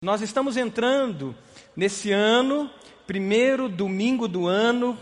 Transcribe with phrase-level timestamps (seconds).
[0.00, 1.34] Nós estamos entrando
[1.74, 2.70] nesse ano,
[3.04, 4.96] primeiro domingo do ano,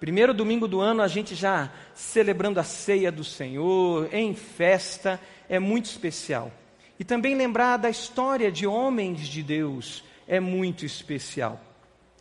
[0.00, 5.60] primeiro domingo do ano, a gente já celebrando a ceia do Senhor, em festa, é
[5.60, 6.50] muito especial.
[6.98, 11.60] E também lembrar da história de homens de Deus é muito especial.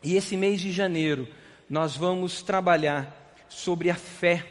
[0.04, 1.28] E esse mês de janeiro,
[1.68, 4.46] nós vamos trabalhar sobre a fé.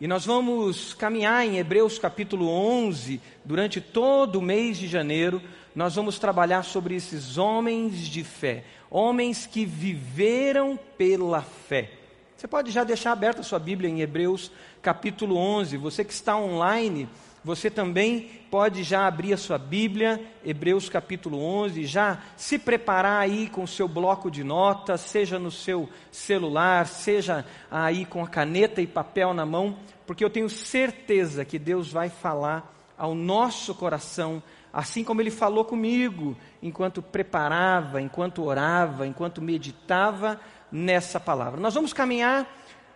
[0.00, 5.40] E nós vamos caminhar em Hebreus capítulo 11 durante todo o mês de janeiro
[5.74, 11.90] nós vamos trabalhar sobre esses homens de fé, homens que viveram pela fé.
[12.36, 15.76] Você pode já deixar aberta a sua Bíblia em Hebreus capítulo 11.
[15.78, 17.08] Você que está online,
[17.42, 23.48] você também pode já abrir a sua Bíblia, Hebreus capítulo 11, já se preparar aí
[23.48, 28.80] com o seu bloco de notas, seja no seu celular, seja aí com a caneta
[28.80, 34.42] e papel na mão, porque eu tenho certeza que Deus vai falar ao nosso coração
[34.74, 41.60] assim como ele falou comigo, enquanto preparava, enquanto orava, enquanto meditava nessa palavra.
[41.60, 42.44] Nós vamos caminhar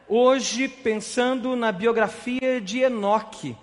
[0.08, 3.56] hoje pensando na biografia de Enoque.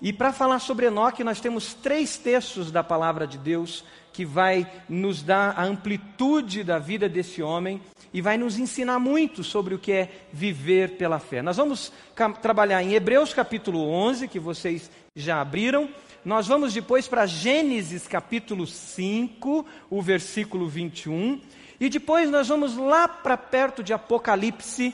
[0.00, 3.84] E para falar sobre Enoque, nós temos três textos da palavra de Deus
[4.14, 7.82] que vai nos dar a amplitude da vida desse homem
[8.14, 11.42] e vai nos ensinar muito sobre o que é viver pela fé.
[11.42, 11.92] Nós vamos
[12.40, 15.86] trabalhar em Hebreus capítulo 11, que vocês já abriram,
[16.26, 21.40] nós vamos depois para Gênesis capítulo 5, o versículo 21,
[21.78, 24.92] e depois nós vamos lá para perto de Apocalipse,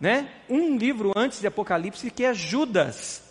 [0.00, 0.30] né?
[0.48, 3.22] Um livro antes de Apocalipse que é Judas.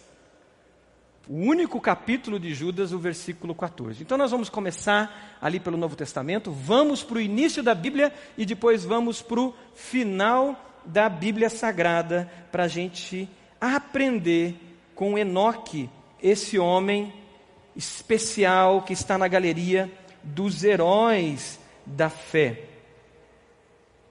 [1.27, 4.03] O único capítulo de Judas, o versículo 14.
[4.03, 8.45] Então nós vamos começar ali pelo Novo Testamento, vamos para o início da Bíblia e
[8.45, 13.27] depois vamos para o final da Bíblia Sagrada para a gente
[13.59, 14.55] aprender
[14.93, 15.89] com Enoque,
[16.21, 17.11] esse homem
[17.79, 19.89] especial que está na galeria
[20.21, 22.65] dos heróis da fé.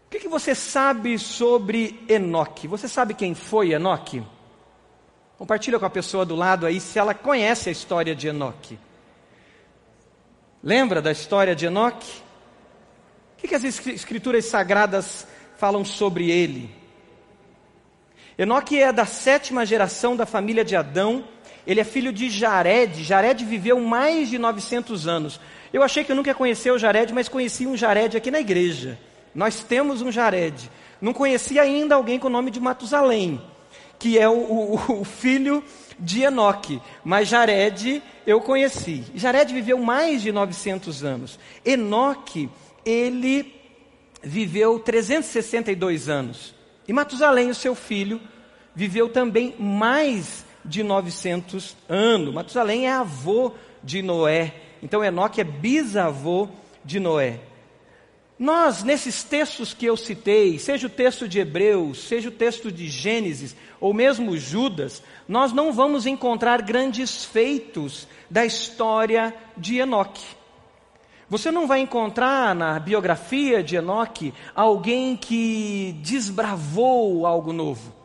[0.07, 2.67] O que, que você sabe sobre Enoque?
[2.67, 4.25] Você sabe quem foi Enoque?
[5.37, 8.79] Compartilha com a pessoa do lado aí se ela conhece a história de Enoque.
[10.63, 12.23] Lembra da história de Enoque?
[13.35, 15.29] O que, que as escrituras sagradas
[15.59, 16.75] falam sobre ele?
[18.39, 21.23] Enoque é da sétima geração da família de Adão
[21.69, 23.05] ele é filho de Jared.
[23.05, 25.39] Jared viveu mais de 900 anos.
[25.71, 28.99] Eu achei que eu nunca conhecia o Jared, mas conheci um Jared aqui na igreja.
[29.35, 30.71] Nós temos um Jared.
[30.99, 33.39] Não conhecia ainda alguém com o nome de Matusalém,
[33.99, 35.63] que é o, o, o filho
[35.99, 36.81] de Enoque.
[37.05, 39.05] Mas Jared eu conheci.
[39.15, 41.39] Jared viveu mais de 900 anos.
[41.67, 42.49] Enoque,
[42.83, 43.55] ele
[44.23, 46.55] viveu 362 anos.
[46.89, 48.19] E Matusalém, o seu filho,
[48.75, 52.35] viveu também mais de 900 anos.
[52.35, 53.53] Matusalém é avô
[53.83, 54.55] de Noé.
[54.83, 56.49] Então Enoque é bisavô
[56.85, 57.41] de Noé.
[58.39, 62.87] Nós, nesses textos que eu citei, seja o texto de Hebreus, seja o texto de
[62.87, 70.25] Gênesis, ou mesmo Judas, nós não vamos encontrar grandes feitos da história de Enoque.
[71.29, 77.98] Você não vai encontrar na biografia de Enoque alguém que desbravou algo novo.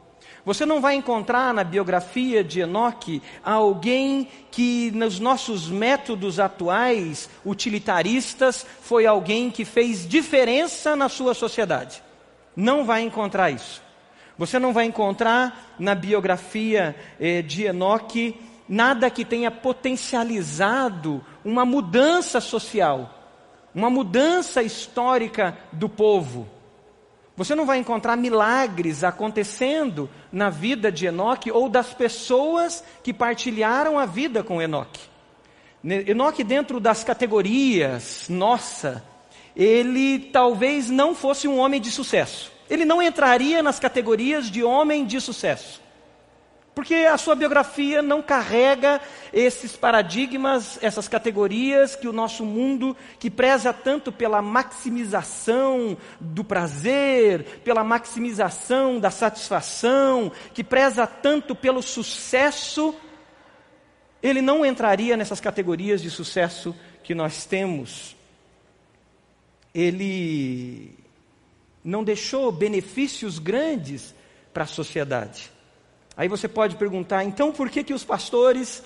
[0.46, 8.66] Você não vai encontrar na biografia de Enoque alguém que, nos nossos métodos atuais, utilitaristas,
[8.82, 12.04] foi alguém que fez diferença na sua sociedade.
[12.56, 13.82] Não vai encontrar isso.
[14.38, 18.36] Você não vai encontrar na biografia eh, de Enoque
[18.68, 23.14] nada que tenha potencializado uma mudança social,
[23.74, 26.48] uma mudança histórica do povo.
[27.36, 33.98] Você não vai encontrar milagres acontecendo na vida de Enoque ou das pessoas que partilharam
[33.98, 35.02] a vida com Enoque.
[35.84, 39.04] Enoque, dentro das categorias nossa,
[39.56, 42.52] ele talvez não fosse um homem de sucesso.
[42.70, 45.83] Ele não entraria nas categorias de homem de sucesso.
[46.76, 49.00] Porque a sua biografia não carrega
[49.32, 57.62] esses paradigmas, essas categorias que o nosso mundo, que preza tanto pela maximização do prazer,
[57.64, 62.96] pela maximização da satisfação, que preza tanto pelo sucesso,
[64.22, 68.16] ele não entraria nessas categorias de sucesso que nós temos.
[69.76, 70.98] Ele
[71.84, 74.16] não deixou benefícios grandes
[74.52, 75.53] para a sociedade.
[76.16, 78.84] Aí você pode perguntar, então por que que os pastores,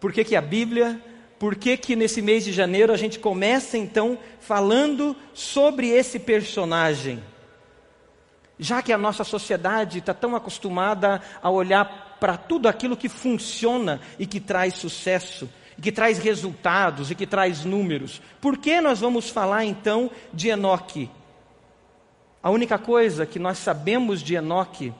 [0.00, 1.00] por que que a Bíblia,
[1.38, 7.22] por que que nesse mês de janeiro a gente começa então falando sobre esse personagem?
[8.58, 14.00] Já que a nossa sociedade está tão acostumada a olhar para tudo aquilo que funciona
[14.18, 15.48] e que traz sucesso.
[15.82, 18.22] que traz resultados e que traz números.
[18.40, 21.10] Por que nós vamos falar então de Enoque?
[22.40, 24.94] A única coisa que nós sabemos de Enoque,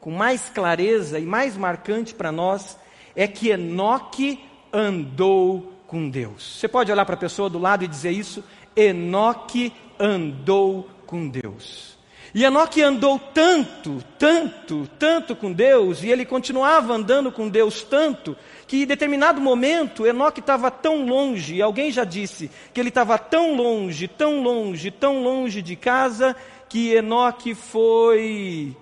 [0.00, 2.78] com mais clareza e mais marcante para nós,
[3.14, 4.40] é que Enoque
[4.72, 6.58] andou com Deus.
[6.58, 8.44] Você pode olhar para a pessoa do lado e dizer isso?
[8.76, 11.98] Enoque andou com Deus.
[12.34, 18.36] E Enoque andou tanto, tanto, tanto com Deus, e ele continuava andando com Deus tanto,
[18.66, 23.18] que em determinado momento Enoque estava tão longe, e alguém já disse que ele estava
[23.18, 26.36] tão longe, tão longe, tão longe de casa,
[26.68, 28.76] que Enoque foi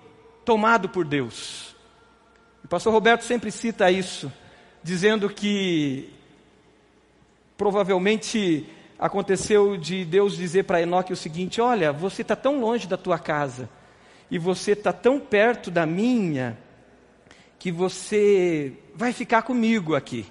[0.47, 1.75] tomado por Deus.
[2.63, 4.31] O pastor Roberto sempre cita isso,
[4.81, 6.09] dizendo que
[7.57, 8.65] provavelmente
[8.97, 13.19] aconteceu de Deus dizer para Enoque o seguinte: Olha, você está tão longe da tua
[13.19, 13.69] casa
[14.31, 16.57] e você está tão perto da minha
[17.59, 20.25] que você vai ficar comigo aqui.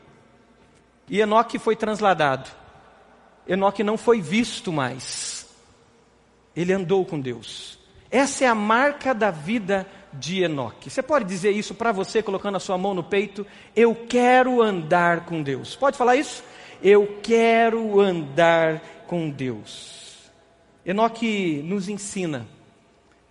[1.10, 2.48] E Enoque foi transladado.
[3.46, 5.46] Enoque não foi visto mais.
[6.56, 7.78] Ele andou com Deus.
[8.10, 9.86] Essa é a marca da vida
[10.18, 10.90] de Enoque.
[10.90, 13.46] Você pode dizer isso para você colocando a sua mão no peito?
[13.74, 15.76] Eu quero andar com Deus.
[15.76, 16.42] Pode falar isso?
[16.82, 20.30] Eu quero andar com Deus.
[20.84, 22.46] Enoque nos ensina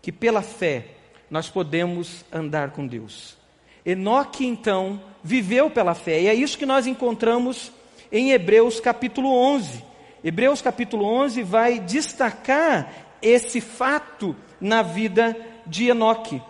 [0.01, 0.87] que pela fé
[1.29, 3.37] nós podemos andar com Deus.
[3.85, 7.71] Enoque então viveu pela fé, e é isso que nós encontramos
[8.11, 9.83] em Hebreus capítulo 11.
[10.23, 12.91] Hebreus capítulo 11 vai destacar
[13.21, 16.41] esse fato na vida de Enoque.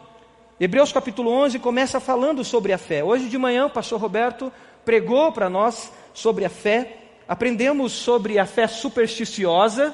[0.58, 3.04] Hebreus capítulo 11 começa falando sobre a fé.
[3.04, 4.50] Hoje de manhã o pastor Roberto
[4.86, 6.98] pregou para nós sobre a fé,
[7.28, 9.94] aprendemos sobre a fé supersticiosa,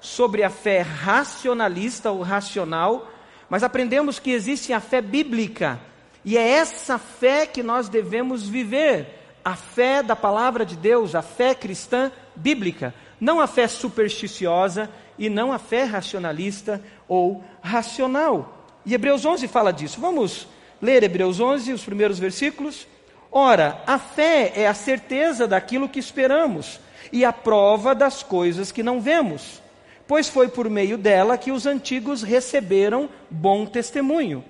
[0.00, 3.10] sobre a fé racionalista ou racional,
[3.50, 5.80] mas aprendemos que existe a fé bíblica,
[6.24, 9.08] e é essa fé que nós devemos viver,
[9.44, 14.88] a fé da palavra de Deus, a fé cristã bíblica, não a fé supersticiosa
[15.18, 18.55] e não a fé racionalista ou racional.
[18.86, 20.00] E Hebreus 11 fala disso.
[20.00, 20.46] Vamos
[20.80, 22.86] ler Hebreus 11, os primeiros versículos.
[23.32, 26.78] Ora, a fé é a certeza daquilo que esperamos
[27.12, 29.60] e a prova das coisas que não vemos,
[30.06, 34.44] pois foi por meio dela que os antigos receberam bom testemunho.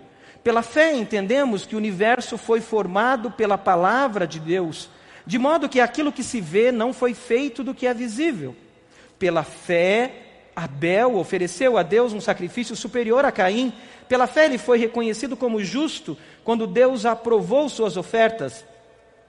[0.44, 4.90] Pela fé entendemos que o universo foi formado pela palavra de Deus,
[5.26, 8.54] de modo que aquilo que se vê não foi feito do que é visível.
[9.18, 10.25] Pela fé,
[10.56, 13.72] Abel ofereceu a Deus um sacrifício superior a Caim.
[14.08, 18.64] Pela fé ele foi reconhecido como justo quando Deus aprovou suas ofertas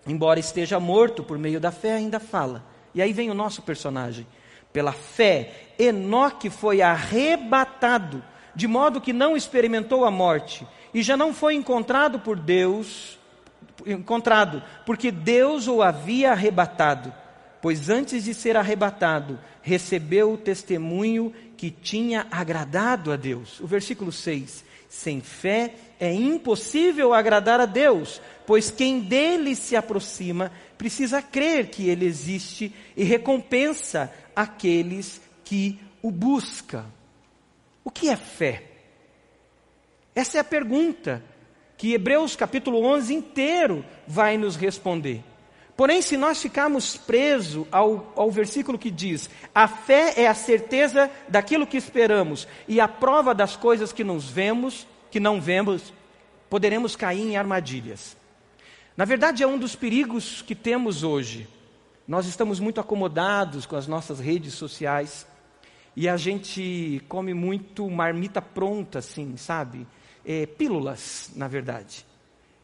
[0.08, 2.64] embora esteja morto por meio da fé, ainda fala.
[2.96, 4.26] E aí vem o nosso personagem.
[4.72, 8.24] Pela fé, Enoque foi arrebatado,
[8.56, 13.20] de modo que não experimentou a morte, e já não foi encontrado por Deus,
[13.86, 17.14] encontrado, porque Deus o havia arrebatado.
[17.62, 23.60] Pois antes de ser arrebatado, recebeu o testemunho que tinha agradado a Deus.
[23.60, 30.52] O versículo 6: Sem fé é impossível agradar a Deus, pois quem dele se aproxima
[30.78, 36.86] precisa crer que ele existe e recompensa aqueles que o buscam.
[37.84, 38.64] O que é fé?
[40.14, 41.24] Essa é a pergunta
[41.78, 45.24] que Hebreus capítulo 11 inteiro vai nos responder.
[45.78, 51.10] Porém, se nós ficarmos presos ao, ao versículo que diz: a fé é a certeza
[51.30, 55.94] daquilo que esperamos e a prova das coisas que nos vemos, que não vemos,
[56.50, 58.18] poderemos cair em armadilhas.
[58.98, 61.48] Na verdade, é um dos perigos que temos hoje.
[62.08, 65.28] Nós estamos muito acomodados com as nossas redes sociais
[65.96, 69.86] e a gente come muito marmita pronta, assim, sabe?
[70.26, 72.04] É, pílulas, na verdade.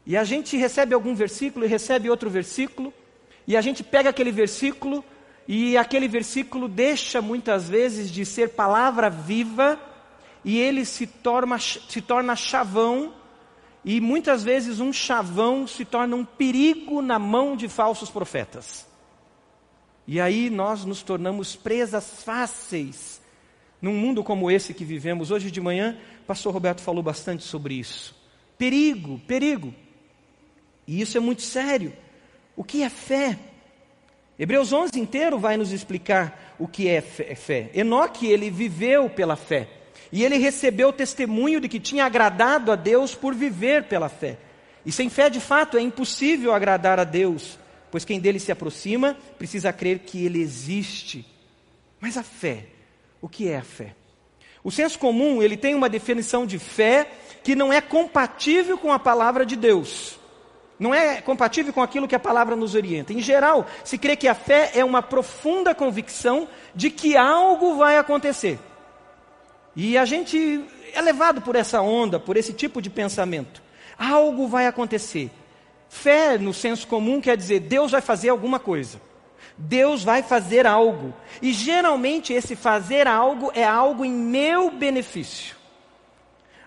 [0.05, 2.91] E a gente recebe algum versículo e recebe outro versículo,
[3.47, 5.03] e a gente pega aquele versículo
[5.47, 9.79] e aquele versículo deixa muitas vezes de ser palavra viva
[10.43, 13.13] e ele se torna, se torna chavão
[13.83, 18.87] e muitas vezes um chavão se torna um perigo na mão de falsos profetas.
[20.07, 23.21] E aí nós nos tornamos presas fáceis
[23.81, 25.31] num mundo como esse que vivemos.
[25.31, 28.15] Hoje de manhã, o pastor Roberto falou bastante sobre isso.
[28.57, 29.73] Perigo, perigo.
[30.87, 31.93] E isso é muito sério.
[32.55, 33.37] O que é fé?
[34.37, 37.69] Hebreus 11 inteiro vai nos explicar o que é fé.
[37.73, 39.67] Enoque, ele viveu pela fé.
[40.11, 44.37] E ele recebeu o testemunho de que tinha agradado a Deus por viver pela fé.
[44.85, 47.57] E sem fé, de fato, é impossível agradar a Deus,
[47.89, 51.25] pois quem dele se aproxima precisa crer que ele existe.
[51.99, 52.65] Mas a fé,
[53.21, 53.95] o que é a fé?
[54.63, 57.09] O senso comum, ele tem uma definição de fé
[57.43, 60.19] que não é compatível com a palavra de Deus.
[60.83, 63.13] Não é compatível com aquilo que a palavra nos orienta.
[63.13, 67.97] Em geral, se crê que a fé é uma profunda convicção de que algo vai
[67.97, 68.59] acontecer.
[69.77, 70.61] E a gente
[70.93, 73.63] é levado por essa onda, por esse tipo de pensamento.
[73.97, 75.31] Algo vai acontecer.
[75.87, 78.99] Fé, no senso comum, quer dizer Deus vai fazer alguma coisa.
[79.57, 81.13] Deus vai fazer algo.
[81.41, 85.55] E geralmente esse fazer algo é algo em meu benefício.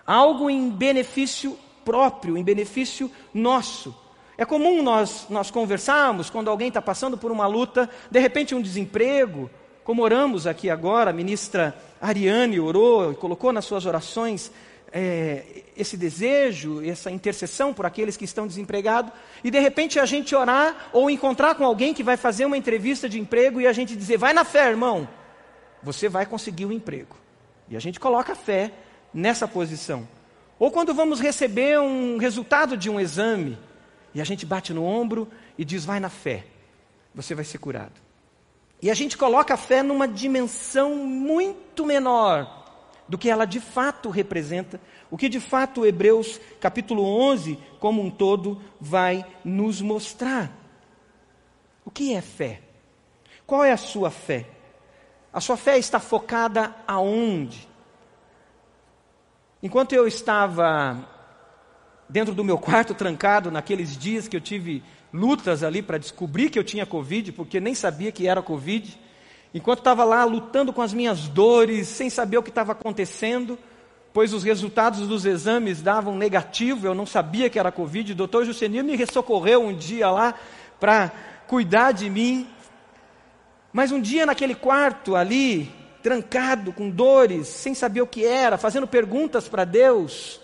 [0.07, 1.55] Algo em benefício
[1.85, 4.06] próprio, em benefício nosso.
[4.37, 8.61] É comum nós, nós conversarmos quando alguém está passando por uma luta, de repente um
[8.61, 9.49] desemprego,
[9.83, 14.51] como oramos aqui agora, a ministra Ariane orou e colocou nas suas orações
[14.91, 19.11] é, esse desejo, essa intercessão por aqueles que estão desempregados,
[19.43, 23.09] e de repente a gente orar ou encontrar com alguém que vai fazer uma entrevista
[23.09, 25.07] de emprego e a gente dizer: vai na fé, irmão,
[25.81, 27.15] você vai conseguir o um emprego.
[27.69, 28.71] E a gente coloca a fé
[29.13, 30.07] nessa posição.
[30.59, 33.57] Ou quando vamos receber um resultado de um exame,
[34.17, 36.47] e a gente bate no ombro e diz: vai na fé,
[37.13, 38.01] você vai ser curado.
[38.81, 42.65] E a gente coloca a fé numa dimensão muito menor
[43.07, 44.81] do que ela de fato representa,
[45.11, 50.51] o que de fato Hebreus capítulo 11, como um todo, vai nos mostrar.
[51.85, 52.61] O que é fé?
[53.45, 54.47] Qual é a sua fé?
[55.31, 57.69] A sua fé está focada aonde?
[59.61, 61.07] Enquanto eu estava
[62.09, 64.83] dentro do meu quarto trancado naqueles dias que eu tive
[65.13, 68.99] lutas ali para descobrir que eu tinha Covid, porque nem sabia que era Covid.
[69.53, 73.57] Enquanto estava lá lutando com as minhas dores, sem saber o que estava acontecendo,
[74.13, 78.11] pois os resultados dos exames davam negativo, eu não sabia que era Covid.
[78.11, 80.35] O doutor Jusenil me socorreu um dia lá
[80.79, 81.11] para
[81.47, 82.47] cuidar de mim.
[83.71, 85.71] Mas um dia naquele quarto ali,
[86.01, 90.41] trancado, com dores, sem saber o que era, fazendo perguntas para Deus,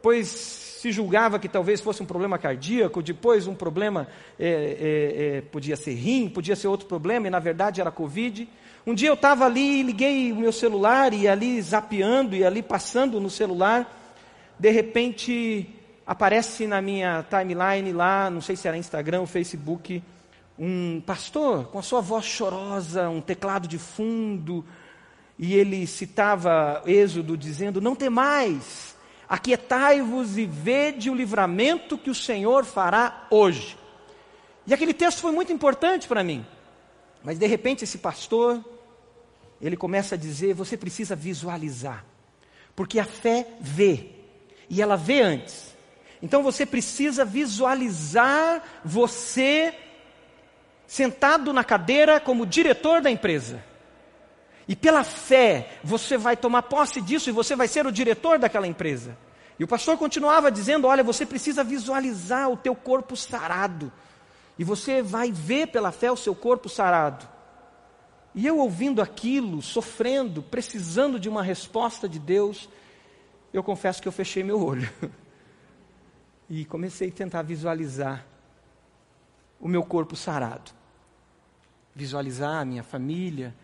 [0.00, 5.40] pois se julgava que talvez fosse um problema cardíaco, depois um problema é, é, é,
[5.40, 8.48] podia ser rim, podia ser outro problema, e na verdade era Covid.
[8.84, 13.20] Um dia eu estava ali, liguei o meu celular e ali zapeando e ali passando
[13.20, 13.96] no celular,
[14.58, 15.72] de repente
[16.04, 20.02] aparece na minha timeline lá, não sei se era Instagram ou Facebook,
[20.58, 24.64] um pastor com a sua voz chorosa, um teclado de fundo,
[25.38, 28.91] e ele citava Êxodo dizendo: Não tem mais
[29.32, 33.78] Aquietai-vos e vede o livramento que o Senhor fará hoje.
[34.66, 36.44] E aquele texto foi muito importante para mim.
[37.24, 38.62] Mas de repente esse pastor,
[39.58, 42.04] ele começa a dizer: você precisa visualizar.
[42.76, 44.10] Porque a fé vê,
[44.68, 45.74] e ela vê antes.
[46.22, 49.74] Então você precisa visualizar você
[50.86, 53.64] sentado na cadeira como diretor da empresa.
[54.68, 58.66] E pela fé, você vai tomar posse disso e você vai ser o diretor daquela
[58.66, 59.16] empresa.
[59.58, 63.92] E o pastor continuava dizendo: Olha, você precisa visualizar o teu corpo sarado.
[64.58, 67.28] E você vai ver pela fé o seu corpo sarado.
[68.34, 72.68] E eu ouvindo aquilo, sofrendo, precisando de uma resposta de Deus,
[73.52, 74.90] eu confesso que eu fechei meu olho.
[76.50, 78.26] E comecei a tentar visualizar
[79.58, 80.70] o meu corpo sarado.
[81.94, 83.54] Visualizar a minha família,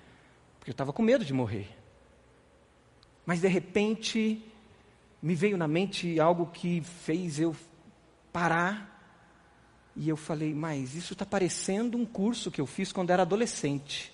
[0.68, 1.66] porque eu estava com medo de morrer.
[3.25, 4.44] Mas de repente,
[5.22, 7.56] me veio na mente algo que fez eu
[8.30, 8.94] parar.
[9.96, 14.12] E eu falei, mas isso está parecendo um curso que eu fiz quando era adolescente.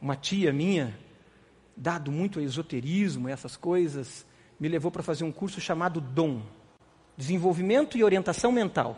[0.00, 0.98] Uma tia minha,
[1.76, 4.24] dado muito a esoterismo, essas coisas,
[4.58, 6.40] me levou para fazer um curso chamado DOM
[7.14, 8.96] Desenvolvimento e Orientação Mental,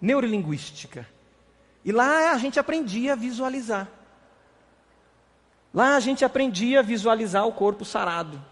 [0.00, 1.08] Neurolinguística.
[1.84, 4.01] E lá a gente aprendia a visualizar.
[5.72, 8.42] Lá a gente aprendia a visualizar o corpo sarado.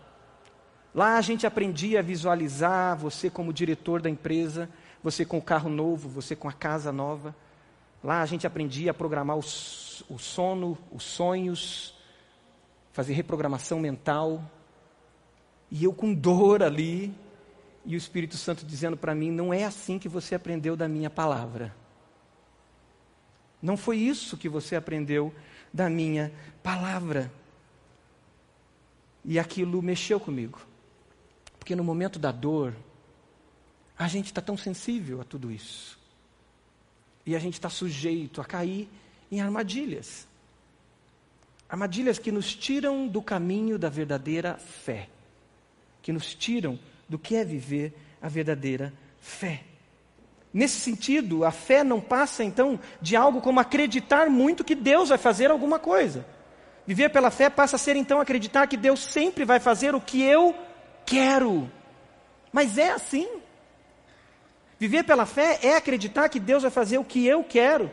[0.95, 4.69] Lá a gente aprendia a visualizar você como diretor da empresa,
[5.03, 7.35] você com o carro novo, você com a casa nova.
[8.03, 11.95] Lá a gente aprendia a programar o, o sono, os sonhos,
[12.93, 14.43] fazer reprogramação mental.
[15.71, 17.15] E eu com dor ali,
[17.85, 21.11] e o Espírito Santo dizendo para mim: não é assim que você aprendeu da minha
[21.11, 21.75] palavra.
[23.63, 25.35] Não foi isso que você aprendeu
[25.73, 27.31] da minha palavra.
[29.25, 30.61] E aquilo mexeu comigo.
[31.59, 32.75] Porque no momento da dor,
[33.99, 35.99] a gente está tão sensível a tudo isso.
[37.27, 38.89] E a gente está sujeito a cair
[39.31, 40.27] em armadilhas.
[41.69, 45.09] Armadilhas que nos tiram do caminho da verdadeira fé.
[46.03, 49.65] Que nos tiram do que é viver a verdadeira fé.
[50.53, 55.19] Nesse sentido, a fé não passa então de algo como acreditar muito que Deus vai
[55.19, 56.27] fazer alguma coisa.
[56.87, 60.23] Viver pela fé passa a ser então acreditar que Deus sempre vai fazer o que
[60.23, 60.55] eu
[61.07, 61.71] quero.
[62.53, 63.29] Mas é assim.
[64.79, 67.91] Viver pela fé é acreditar que Deus vai fazer o que eu quero.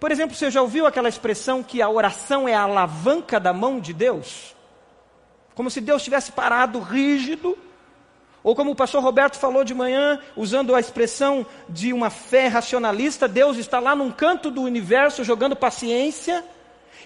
[0.00, 3.78] Por exemplo, você já ouviu aquela expressão que a oração é a alavanca da mão
[3.78, 4.56] de Deus?
[5.54, 7.56] Como se Deus tivesse parado rígido,
[8.46, 13.26] ou como o pastor Roberto falou de manhã, usando a expressão de uma fé racionalista,
[13.26, 16.44] Deus está lá num canto do universo jogando paciência,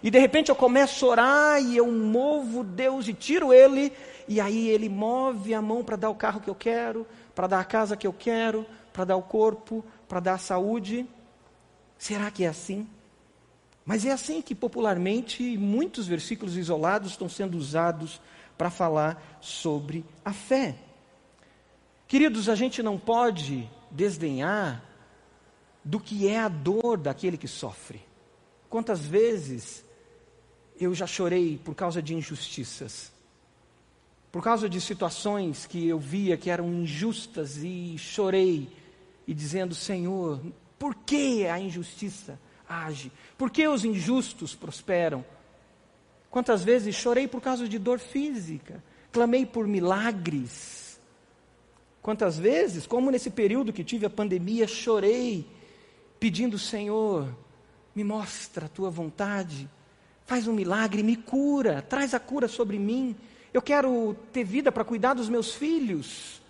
[0.02, 3.90] e de repente eu começo a orar e eu movo Deus e tiro ele,
[4.28, 7.60] e aí ele move a mão para dar o carro que eu quero, para dar
[7.60, 11.08] a casa que eu quero, para dar o corpo, para dar a saúde.
[11.96, 12.86] Será que é assim?
[13.82, 18.20] Mas é assim que popularmente muitos versículos isolados estão sendo usados
[18.58, 20.74] para falar sobre a fé.
[22.10, 24.84] Queridos, a gente não pode desdenhar
[25.84, 28.02] do que é a dor daquele que sofre.
[28.68, 29.84] Quantas vezes
[30.80, 33.12] eu já chorei por causa de injustiças,
[34.32, 38.68] por causa de situações que eu via que eram injustas e chorei
[39.24, 40.42] e dizendo: Senhor,
[40.80, 43.12] por que a injustiça age?
[43.38, 45.24] Por que os injustos prosperam?
[46.28, 50.89] Quantas vezes chorei por causa de dor física, clamei por milagres.
[52.02, 55.46] Quantas vezes, como nesse período que tive a pandemia, chorei
[56.18, 57.28] pedindo, Senhor,
[57.94, 59.68] me mostra a tua vontade,
[60.26, 63.16] faz um milagre, me cura, traz a cura sobre mim.
[63.52, 66.40] Eu quero ter vida para cuidar dos meus filhos,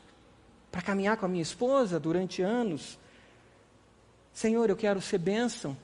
[0.71, 2.99] para caminhar com a minha esposa durante anos.
[4.33, 5.77] Senhor, eu quero ser bênção.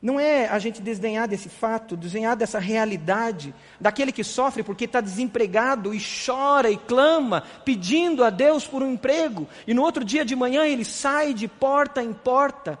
[0.00, 5.00] Não é a gente desdenhar desse fato, desdenhar dessa realidade, daquele que sofre porque está
[5.00, 10.24] desempregado e chora e clama, pedindo a Deus por um emprego, e no outro dia
[10.24, 12.78] de manhã ele sai de porta em porta.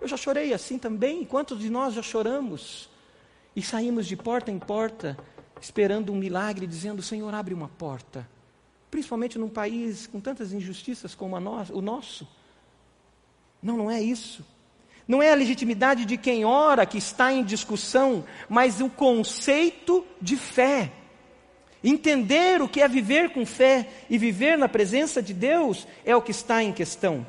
[0.00, 2.90] Eu já chorei assim também, quantos de nós já choramos?
[3.54, 5.16] E saímos de porta em porta,
[5.60, 8.28] esperando um milagre, dizendo: Senhor, abre uma porta.
[8.90, 12.28] Principalmente num país com tantas injustiças como o nosso.
[13.62, 14.44] Não, não é isso.
[15.06, 20.36] Não é a legitimidade de quem ora que está em discussão, mas o conceito de
[20.36, 20.92] fé.
[21.82, 26.22] Entender o que é viver com fé e viver na presença de Deus é o
[26.22, 27.24] que está em questão.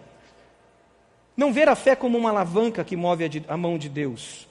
[1.35, 4.47] Não ver a fé como uma alavanca que move a, a mão de Deus.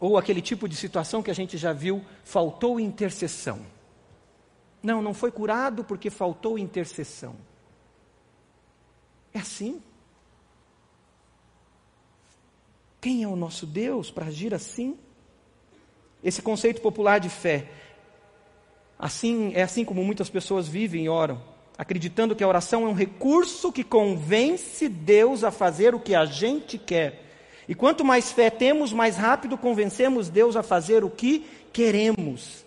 [0.00, 3.60] Ou aquele tipo de situação que a gente já viu, faltou intercessão.
[4.82, 7.36] Não, não foi curado porque faltou intercessão.
[9.34, 9.82] É assim.
[13.00, 14.96] Quem é o nosso Deus para agir assim?
[16.22, 17.68] Esse conceito popular de fé.
[18.98, 21.40] Assim, é assim como muitas pessoas vivem e oram,
[21.76, 26.24] acreditando que a oração é um recurso que convence Deus a fazer o que a
[26.24, 27.22] gente quer.
[27.68, 32.64] E quanto mais fé temos, mais rápido convencemos Deus a fazer o que queremos.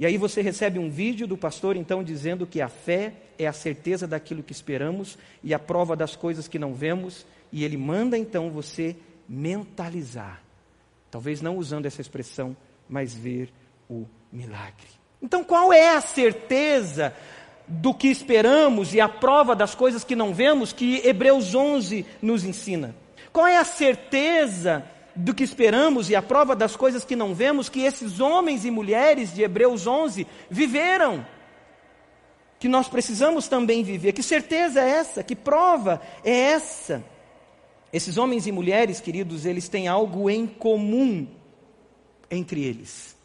[0.00, 3.52] E aí você recebe um vídeo do pastor então dizendo que a fé é a
[3.52, 8.18] certeza daquilo que esperamos e a prova das coisas que não vemos, e ele manda
[8.18, 8.96] então você
[9.28, 10.42] mentalizar.
[11.10, 12.56] Talvez não usando essa expressão,
[12.88, 13.52] mas ver
[13.88, 14.88] o milagre.
[15.22, 17.14] Então, qual é a certeza
[17.66, 22.44] do que esperamos e a prova das coisas que não vemos que Hebreus 11 nos
[22.44, 22.94] ensina?
[23.32, 27.68] Qual é a certeza do que esperamos e a prova das coisas que não vemos
[27.68, 31.26] que esses homens e mulheres de Hebreus 11 viveram?
[32.58, 34.12] Que nós precisamos também viver.
[34.12, 35.22] Que certeza é essa?
[35.22, 37.04] Que prova é essa?
[37.92, 41.26] Esses homens e mulheres, queridos, eles têm algo em comum
[42.30, 43.16] entre eles.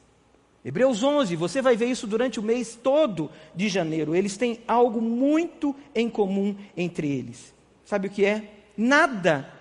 [0.66, 4.16] Hebreus 11, você vai ver isso durante o mês todo de janeiro.
[4.16, 7.54] Eles têm algo muito em comum entre eles.
[7.84, 8.50] Sabe o que é?
[8.78, 9.52] Nada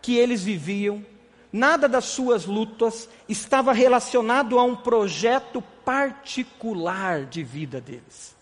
[0.00, 1.04] que eles viviam,
[1.52, 8.34] nada das suas lutas estava relacionado a um projeto particular de vida deles.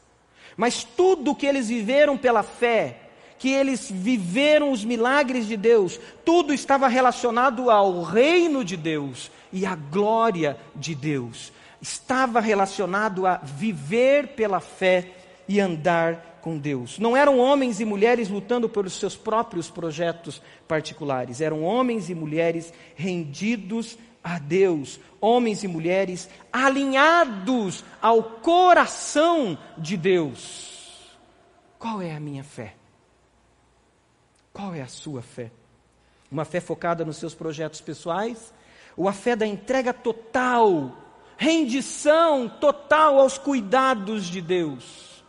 [0.56, 3.09] Mas tudo que eles viveram pela fé,
[3.40, 9.64] que eles viveram os milagres de Deus, tudo estava relacionado ao reino de Deus e
[9.64, 11.50] à glória de Deus.
[11.80, 15.12] Estava relacionado a viver pela fé
[15.48, 16.98] e andar com Deus.
[16.98, 22.70] Não eram homens e mulheres lutando pelos seus próprios projetos particulares, eram homens e mulheres
[22.94, 31.16] rendidos a Deus, homens e mulheres alinhados ao coração de Deus.
[31.78, 32.74] Qual é a minha fé?
[34.52, 35.50] Qual é a sua fé?
[36.30, 38.52] Uma fé focada nos seus projetos pessoais?
[38.96, 40.96] Ou a fé da entrega total,
[41.36, 45.24] rendição total aos cuidados de Deus?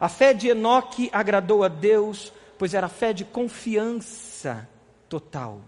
[0.00, 4.68] A fé de Enoque agradou a Deus, pois era fé de confiança
[5.08, 5.60] total.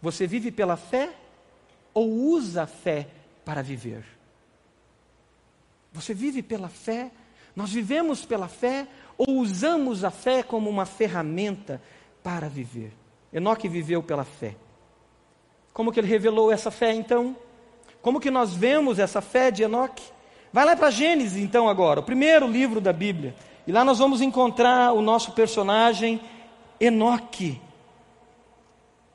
[0.00, 1.12] Você vive pela fé
[1.92, 3.08] ou usa a fé
[3.44, 4.04] para viver?
[5.92, 7.10] Você vive pela fé?
[7.54, 8.86] Nós vivemos pela fé
[9.18, 11.82] ou usamos a fé como uma ferramenta
[12.22, 12.92] para viver.
[13.32, 14.56] Enoque viveu pela fé.
[15.72, 17.36] Como que ele revelou essa fé então?
[18.02, 20.02] Como que nós vemos essa fé de Enoque?
[20.52, 23.34] Vai lá para Gênesis então agora, o primeiro livro da Bíblia.
[23.66, 26.20] E lá nós vamos encontrar o nosso personagem
[26.80, 27.60] Enoque.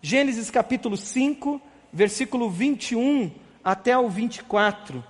[0.01, 1.59] Gênesis capítulo 5,
[1.91, 3.31] versículo 21
[3.63, 5.03] até o 24.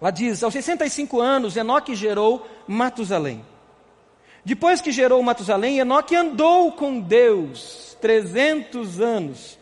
[0.00, 3.44] Lá diz: Aos 65 anos, Enoque gerou Matusalém.
[4.46, 9.58] Depois que gerou Matusalém, Enoque andou com Deus 300 anos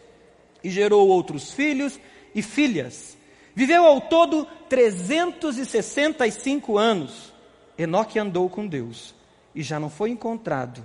[0.62, 1.99] e gerou outros filhos
[2.35, 3.16] e filhas.
[3.55, 7.33] Viveu ao todo 365 anos.
[7.79, 9.14] Enoque andou com Deus
[9.55, 10.85] e já não foi encontrado,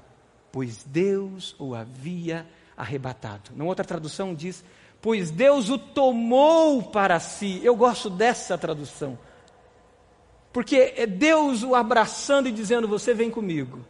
[0.50, 3.52] pois Deus o havia arrebatado.
[3.54, 4.64] Numa outra tradução diz:
[5.02, 7.60] Pois Deus o tomou para si.
[7.62, 9.20] Eu gosto dessa tradução.
[10.52, 13.86] Porque é Deus o abraçando e dizendo: Você vem comigo.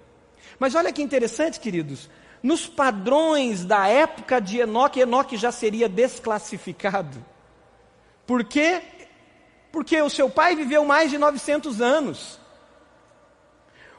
[0.58, 2.10] Mas olha que interessante, queridos.
[2.42, 7.24] Nos padrões da época de Enoque, Enoque já seria desclassificado.
[8.26, 8.82] Por quê?
[9.72, 12.40] Porque o seu pai viveu mais de 900 anos.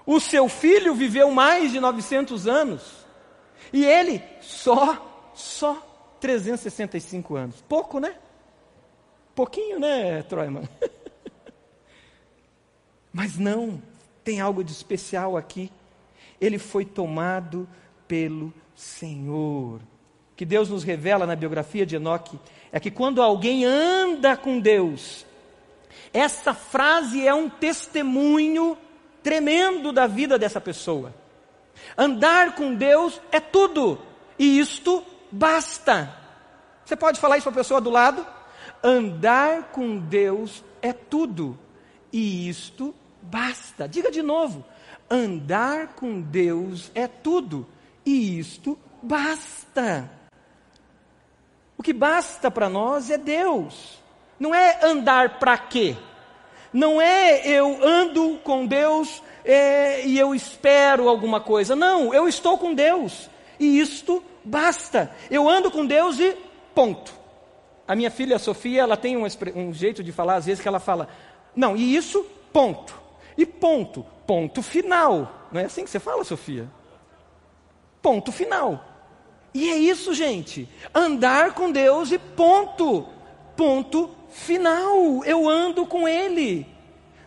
[0.07, 3.07] O seu filho viveu mais de 900 anos.
[3.73, 7.64] E ele só, só 365 anos.
[7.68, 8.14] Pouco, né?
[9.35, 10.68] Pouquinho, né, Troiman?
[13.12, 13.83] Mas não,
[14.23, 15.70] tem algo de especial aqui.
[16.40, 17.68] Ele foi tomado
[18.07, 19.77] pelo Senhor.
[19.77, 22.38] O que Deus nos revela na biografia de Enoque
[22.73, 25.27] é que quando alguém anda com Deus,
[26.12, 28.77] essa frase é um testemunho
[29.23, 31.14] tremendo da vida dessa pessoa.
[31.96, 33.99] Andar com Deus é tudo,
[34.38, 36.16] e isto basta.
[36.85, 38.27] Você pode falar isso para a pessoa do lado?
[38.83, 41.59] Andar com Deus é tudo,
[42.12, 43.88] e isto basta.
[43.88, 44.64] Diga de novo:
[45.11, 47.66] andar com Deus é tudo,
[48.04, 50.11] e isto basta.
[51.76, 53.98] O que basta para nós é Deus.
[54.38, 55.96] Não é andar para quê?
[56.72, 61.74] Não é eu ando com Deus é, e eu espero alguma coisa.
[61.74, 63.28] Não, eu estou com Deus.
[63.59, 65.11] E isto basta.
[65.30, 66.37] Eu ando com Deus e
[66.74, 67.12] ponto.
[67.88, 70.78] A minha filha Sofia, ela tem um, um jeito de falar, às vezes, que ela
[70.78, 71.09] fala,
[71.56, 73.00] não, e isso, ponto.
[73.37, 75.49] E ponto, ponto final.
[75.53, 76.69] Não é assim que você fala, Sofia?
[78.03, 78.85] Ponto final.
[79.53, 80.69] E é isso, gente.
[80.95, 83.07] Andar com Deus e ponto.
[83.57, 85.25] Ponto final.
[85.25, 86.66] Eu ando com Ele.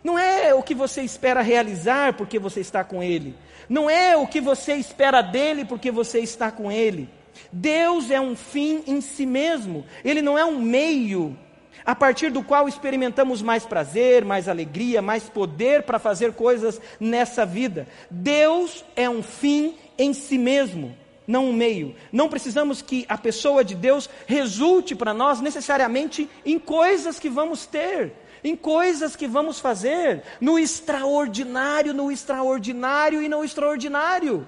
[0.04, 3.36] Não é o que você espera realizar porque você está com Ele.
[3.70, 7.10] Não é o que você espera dele porque você está com Ele.
[7.52, 9.86] Deus é um fim em si mesmo.
[10.04, 11.38] Ele não é um meio
[11.86, 17.46] a partir do qual experimentamos mais prazer, mais alegria, mais poder para fazer coisas nessa
[17.46, 17.88] vida.
[18.10, 20.96] Deus é um fim em si mesmo
[21.28, 21.96] não um meio.
[22.12, 27.65] Não precisamos que a pessoa de Deus resulte para nós necessariamente em coisas que vamos
[27.65, 34.48] ter, em coisas que vamos fazer, no extraordinário, no extraordinário e no extraordinário.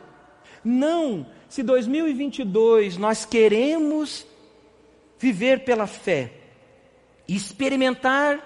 [0.63, 4.25] Não, se 2022 nós queremos
[5.17, 6.44] viver pela fé
[7.27, 8.39] experimentar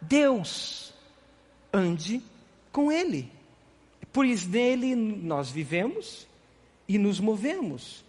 [0.00, 0.92] Deus,
[1.72, 2.22] ande
[2.72, 3.30] com Ele.
[4.12, 6.26] Pois nele nós vivemos
[6.88, 8.04] e nos movemos.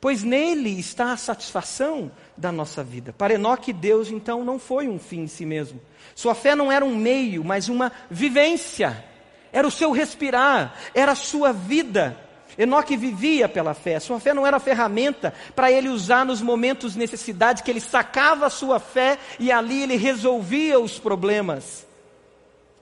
[0.00, 3.12] Pois nele está a satisfação da nossa vida.
[3.12, 5.80] Para Enoque, Deus então não foi um fim em si mesmo.
[6.14, 9.04] Sua fé não era um meio, mas uma vivência.
[9.52, 12.27] Era o seu respirar, era a sua vida.
[12.58, 14.00] Enoque vivia pela fé.
[14.00, 18.46] Sua fé não era ferramenta para ele usar nos momentos de necessidade, que ele sacava
[18.46, 21.86] a sua fé e ali ele resolvia os problemas.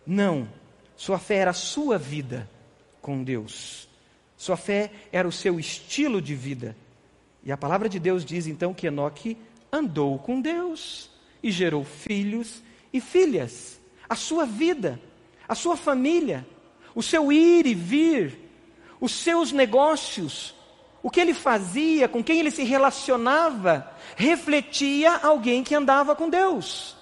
[0.06, 0.48] Não.
[0.96, 2.48] Sua fé era a sua vida
[3.02, 3.86] com Deus.
[4.34, 6.74] Sua fé era o seu estilo de vida.
[7.44, 9.36] E a palavra de Deus diz então que Enoque
[9.70, 11.10] andou com Deus
[11.42, 12.62] e gerou filhos
[12.92, 13.78] e filhas.
[14.08, 14.98] A sua vida,
[15.46, 16.46] a sua família,
[16.94, 18.45] o seu ir e vir,
[19.00, 20.54] os seus negócios,
[21.02, 26.96] o que ele fazia, com quem ele se relacionava, refletia alguém que andava com Deus.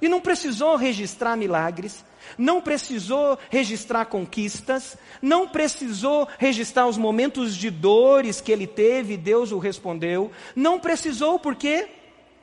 [0.00, 2.04] E não precisou registrar milagres,
[2.36, 9.50] não precisou registrar conquistas, não precisou registrar os momentos de dores que ele teve, Deus
[9.50, 11.88] o respondeu, não precisou porque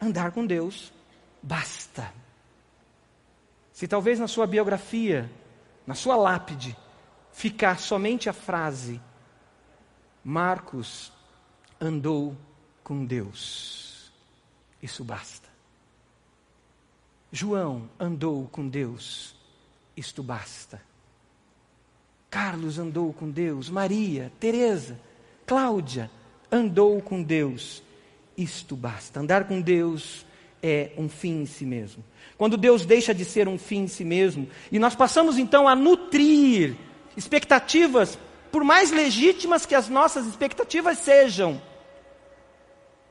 [0.02, 0.92] andar com Deus
[1.42, 2.12] basta.
[3.72, 5.30] Se talvez na sua biografia,
[5.86, 6.76] na sua lápide,
[7.36, 9.00] ficar somente a frase:
[10.24, 11.12] Marcos
[11.80, 12.36] andou
[12.84, 14.12] com Deus,
[14.82, 15.50] isso basta.
[17.32, 19.36] João andou com Deus,
[19.96, 20.82] isto basta.
[22.30, 25.00] Carlos andou com Deus, Maria, Teresa,
[25.46, 26.10] Cláudia
[26.52, 27.84] andou com Deus.
[28.38, 29.22] Isto basta.
[29.22, 30.26] Andar com Deus
[30.62, 32.04] é um fim em si mesmo.
[32.38, 35.76] Quando Deus deixa de ser um fim em si mesmo, e nós passamos então a
[35.76, 36.76] nutrir
[37.18, 38.18] expectativas,
[38.52, 41.62] por mais legítimas que as nossas expectativas sejam,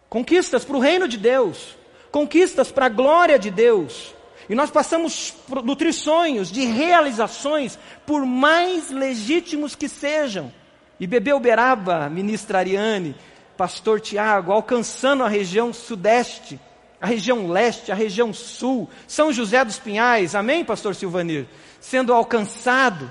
[0.09, 1.77] conquistas para o reino de Deus,
[2.11, 4.15] conquistas para a glória de Deus,
[4.49, 10.53] e nós passamos a nutrir sonhos de realizações, por mais legítimos que sejam.
[11.01, 13.17] E Bebeu Beraba, ministra Ariane,
[13.57, 16.61] pastor Tiago, alcançando a região sudeste,
[17.01, 21.47] a região leste, a região sul, São José dos Pinhais, amém, pastor Silvanir?
[21.81, 23.11] Sendo alcançado,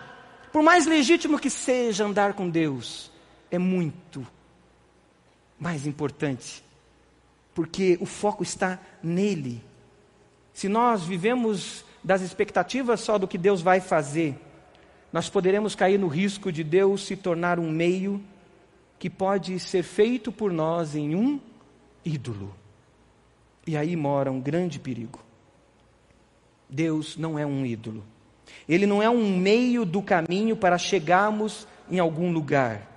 [0.53, 3.11] por mais legítimo que seja andar com Deus,
[3.49, 4.25] é muito
[5.59, 6.63] mais importante,
[7.55, 9.63] porque o foco está nele.
[10.53, 14.39] Se nós vivemos das expectativas só do que Deus vai fazer,
[15.11, 18.23] nós poderemos cair no risco de Deus se tornar um meio
[18.99, 21.39] que pode ser feito por nós em um
[22.05, 22.53] ídolo.
[23.65, 25.19] E aí mora um grande perigo.
[26.69, 28.03] Deus não é um ídolo.
[28.67, 32.93] Ele não é um meio do caminho para chegarmos em algum lugar.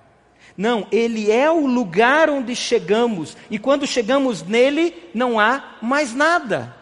[0.57, 6.75] Não, ele é o lugar onde chegamos, e quando chegamos nele, não há mais nada.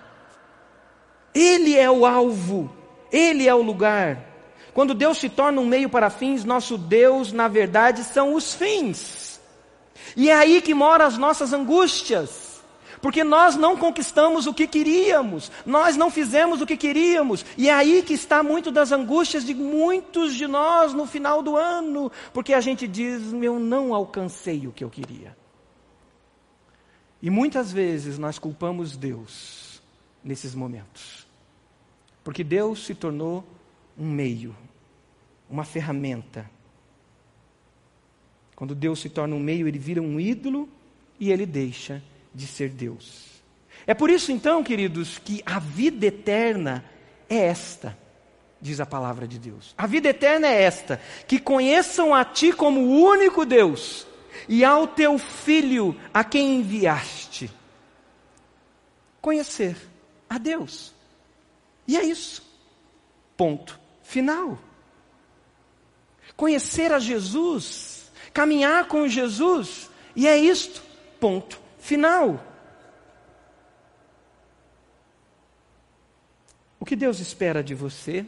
[1.34, 2.74] Ele é o alvo,
[3.12, 4.18] ele é o lugar.
[4.74, 9.40] Quando Deus se torna um meio para fins, nosso Deus, na verdade, são os fins.
[10.16, 12.45] E é aí que moram as nossas angústias.
[13.06, 17.72] Porque nós não conquistamos o que queríamos, nós não fizemos o que queríamos, e é
[17.72, 22.52] aí que está muito das angústias de muitos de nós no final do ano, porque
[22.52, 25.38] a gente diz: eu não alcancei o que eu queria.
[27.22, 29.84] E muitas vezes nós culpamos Deus
[30.24, 31.28] nesses momentos,
[32.24, 33.44] porque Deus se tornou
[33.96, 34.56] um meio,
[35.48, 36.50] uma ferramenta.
[38.56, 40.68] Quando Deus se torna um meio, ele vira um ídolo
[41.20, 42.02] e ele deixa
[42.36, 43.26] de ser Deus.
[43.88, 46.84] É por isso, então, queridos, que a vida eterna
[47.30, 47.98] é esta,
[48.60, 49.74] diz a palavra de Deus.
[49.78, 54.06] A vida eterna é esta: que conheçam a Ti como o único Deus
[54.50, 57.50] e ao Teu Filho a quem enviaste.
[59.22, 59.78] Conhecer
[60.30, 60.94] a Deus.
[61.88, 62.44] E é isso.
[63.38, 64.58] Ponto final.
[66.36, 70.84] Conhecer a Jesus, caminhar com Jesus, e é isto.
[71.20, 72.44] Ponto final.
[76.80, 78.26] O que Deus espera de você?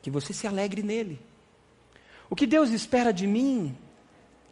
[0.00, 1.20] Que você se alegre nele.
[2.30, 3.76] O que Deus espera de mim?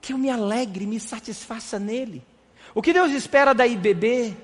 [0.00, 2.22] Que eu me alegre, me satisfaça nele.
[2.74, 4.36] O que Deus espera da IBB,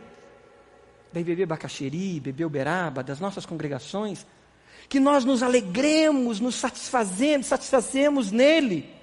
[1.13, 4.27] da IBB Bacaxeri, IBB Uberaba, das nossas congregações?
[4.89, 8.96] Que nós nos alegremos, nos satisfazemos, satisfazemos nele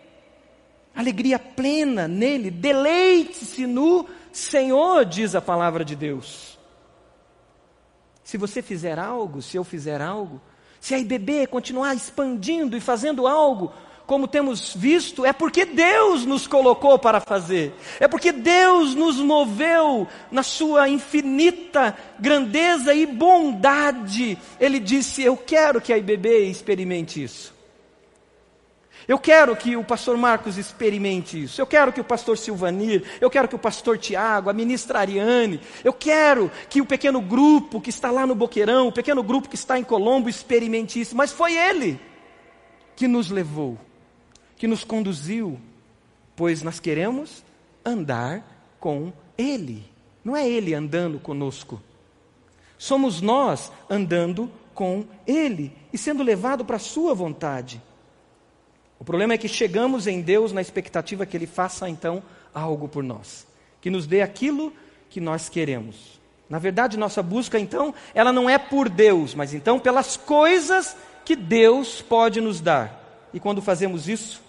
[0.96, 6.58] alegria plena nele, deleite-se no Senhor, diz a palavra de Deus.
[8.24, 10.42] Se você fizer algo, se eu fizer algo,
[10.80, 13.72] se a IBB continuar expandindo e fazendo algo,
[14.06, 20.08] como temos visto, é porque Deus nos colocou para fazer, é porque Deus nos moveu
[20.30, 24.38] na sua infinita grandeza e bondade.
[24.60, 27.54] Ele disse: Eu quero que a IBB experimente isso.
[29.08, 31.62] Eu quero que o pastor Marcos experimente isso.
[31.62, 35.60] Eu quero que o pastor Silvanir, eu quero que o pastor Tiago, a ministra Ariane,
[35.84, 39.56] eu quero que o pequeno grupo que está lá no Boqueirão, o pequeno grupo que
[39.56, 41.16] está em Colombo experimente isso.
[41.16, 42.00] Mas foi ele
[42.96, 43.78] que nos levou,
[44.56, 45.60] que nos conduziu,
[46.36, 47.44] pois nós queremos
[47.86, 49.84] andar com ele.
[50.24, 51.82] Não é ele andando conosco.
[52.78, 57.82] Somos nós andando com ele e sendo levado para a sua vontade.
[59.04, 63.04] O problema é que chegamos em Deus na expectativa que Ele faça então algo por
[63.04, 63.46] nós,
[63.82, 64.72] que nos dê aquilo
[65.10, 66.22] que nós queremos.
[66.50, 71.36] Na verdade, nossa busca então, ela não é por Deus, mas então pelas coisas que
[71.36, 73.28] Deus pode nos dar.
[73.34, 74.42] E quando fazemos isso,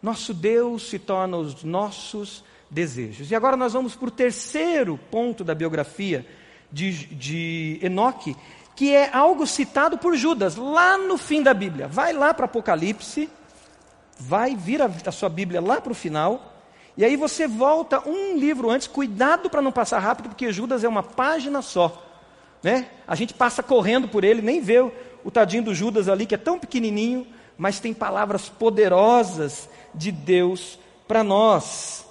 [0.00, 3.32] nosso Deus se torna os nossos desejos.
[3.32, 6.24] E agora nós vamos para o terceiro ponto da biografia
[6.70, 8.36] de, de Enoque,
[8.76, 11.88] que é algo citado por Judas, lá no fim da Bíblia.
[11.88, 13.28] Vai lá para Apocalipse
[14.26, 16.52] vai, vira a sua Bíblia lá para o final,
[16.96, 20.88] e aí você volta um livro antes, cuidado para não passar rápido, porque Judas é
[20.88, 22.02] uma página só.
[22.62, 22.88] Né?
[23.06, 24.92] A gente passa correndo por ele, nem vê o,
[25.24, 30.78] o tadinho do Judas ali, que é tão pequenininho, mas tem palavras poderosas de Deus
[31.08, 32.06] para nós.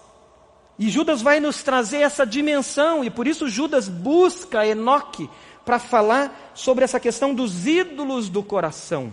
[0.79, 5.29] E Judas vai nos trazer essa dimensão, e por isso Judas busca Enoque
[5.63, 9.11] para falar sobre essa questão dos ídolos do coração.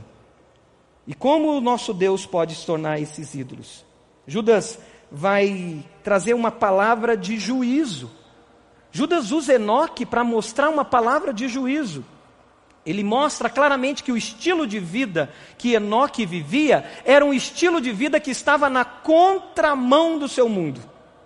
[1.08, 3.82] E como o nosso Deus pode se tornar esses ídolos?
[4.26, 4.78] Judas
[5.10, 8.10] vai trazer uma palavra de juízo.
[8.92, 12.04] Judas usa Enoque para mostrar uma palavra de juízo.
[12.84, 17.90] Ele mostra claramente que o estilo de vida que Enoque vivia era um estilo de
[17.90, 20.78] vida que estava na contramão do seu mundo.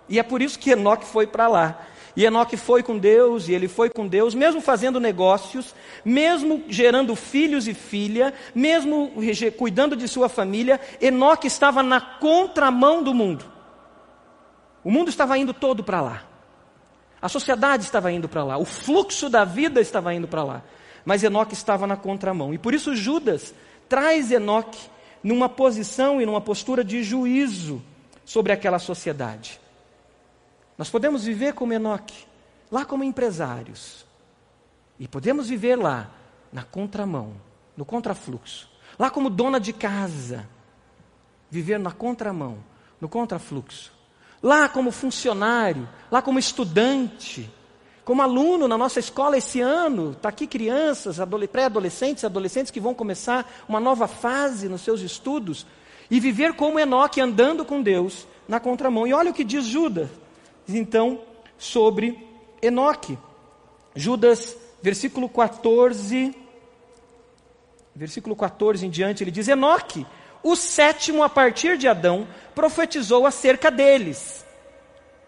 [0.07, 1.87] E é por isso que Enoque foi para lá.
[2.15, 5.73] E Enoque foi com Deus, e ele foi com Deus, mesmo fazendo negócios,
[6.05, 9.11] mesmo gerando filhos e filha, mesmo
[9.57, 13.45] cuidando de sua família, Enoque estava na contramão do mundo.
[14.83, 16.23] O mundo estava indo todo para lá.
[17.19, 20.61] A sociedade estava indo para lá, o fluxo da vida estava indo para lá.
[21.05, 22.53] Mas Enoque estava na contramão.
[22.53, 23.55] E por isso Judas
[23.89, 24.79] traz Enoque
[25.23, 27.81] numa posição e numa postura de juízo
[28.25, 29.62] sobre aquela sociedade.
[30.77, 32.25] Nós podemos viver como Enoque,
[32.71, 34.05] lá como empresários.
[34.99, 36.09] E podemos viver lá,
[36.51, 37.33] na contramão,
[37.75, 38.69] no contrafluxo.
[38.97, 40.47] Lá como dona de casa,
[41.49, 42.57] viver na contramão,
[43.01, 43.91] no contrafluxo.
[44.41, 47.49] Lá como funcionário, lá como estudante,
[48.03, 51.17] como aluno na nossa escola esse ano, está aqui crianças,
[51.51, 55.65] pré-adolescentes, adolescentes que vão começar uma nova fase nos seus estudos
[56.11, 59.07] e viver como Enoque andando com Deus na contramão.
[59.07, 60.09] E olha o que diz Judas,
[60.67, 61.21] então,
[61.57, 62.27] sobre
[62.61, 63.17] Enoque.
[63.95, 66.35] Judas, versículo 14,
[67.95, 70.05] versículo 14 em diante, ele diz: Enoque,
[70.41, 74.45] o sétimo a partir de Adão, profetizou acerca deles.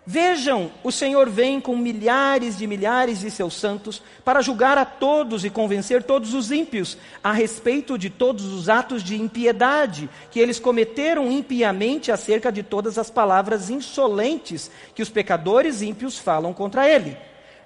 [0.07, 5.43] Vejam, o Senhor vem com milhares de milhares de seus santos para julgar a todos
[5.43, 10.59] e convencer todos os ímpios a respeito de todos os atos de impiedade que eles
[10.59, 17.17] cometeram impiamente acerca de todas as palavras insolentes que os pecadores ímpios falam contra ele.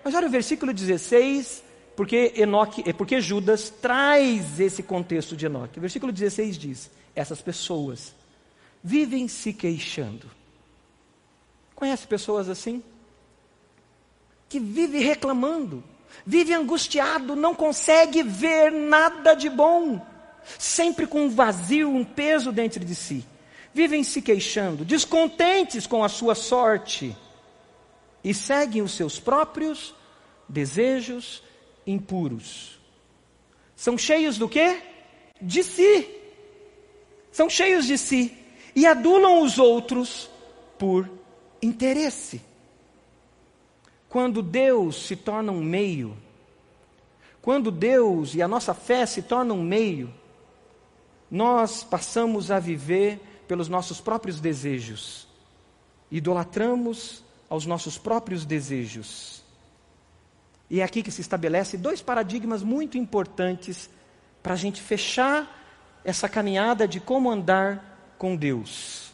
[0.01, 1.61] Mas olha o versículo 16,
[1.93, 5.77] porque Enoque, é porque Judas traz esse contexto de Enoque.
[5.77, 8.15] O versículo 16 diz: essas pessoas
[8.81, 10.38] vivem se queixando
[11.79, 12.83] Conhece pessoas assim?
[14.49, 15.81] Que vive reclamando,
[16.25, 20.05] vive angustiado, não consegue ver nada de bom,
[20.57, 23.25] sempre com um vazio, um peso dentro de si.
[23.73, 27.15] Vivem se queixando, descontentes com a sua sorte
[28.21, 29.95] e seguem os seus próprios
[30.49, 31.41] desejos
[31.87, 32.77] impuros.
[33.73, 34.81] São cheios do quê?
[35.41, 36.09] De si.
[37.31, 38.37] São cheios de si
[38.75, 40.29] e adulam os outros
[40.77, 41.18] por
[41.61, 42.41] interesse.
[44.07, 46.17] Quando Deus se torna um meio,
[47.41, 50.13] quando Deus e a nossa fé se tornam um meio,
[51.29, 55.27] nós passamos a viver pelos nossos próprios desejos,
[56.11, 59.43] idolatramos aos nossos próprios desejos.
[60.69, 63.89] E é aqui que se estabelece dois paradigmas muito importantes
[64.43, 69.08] para a gente fechar essa caminhada de como andar com Deus.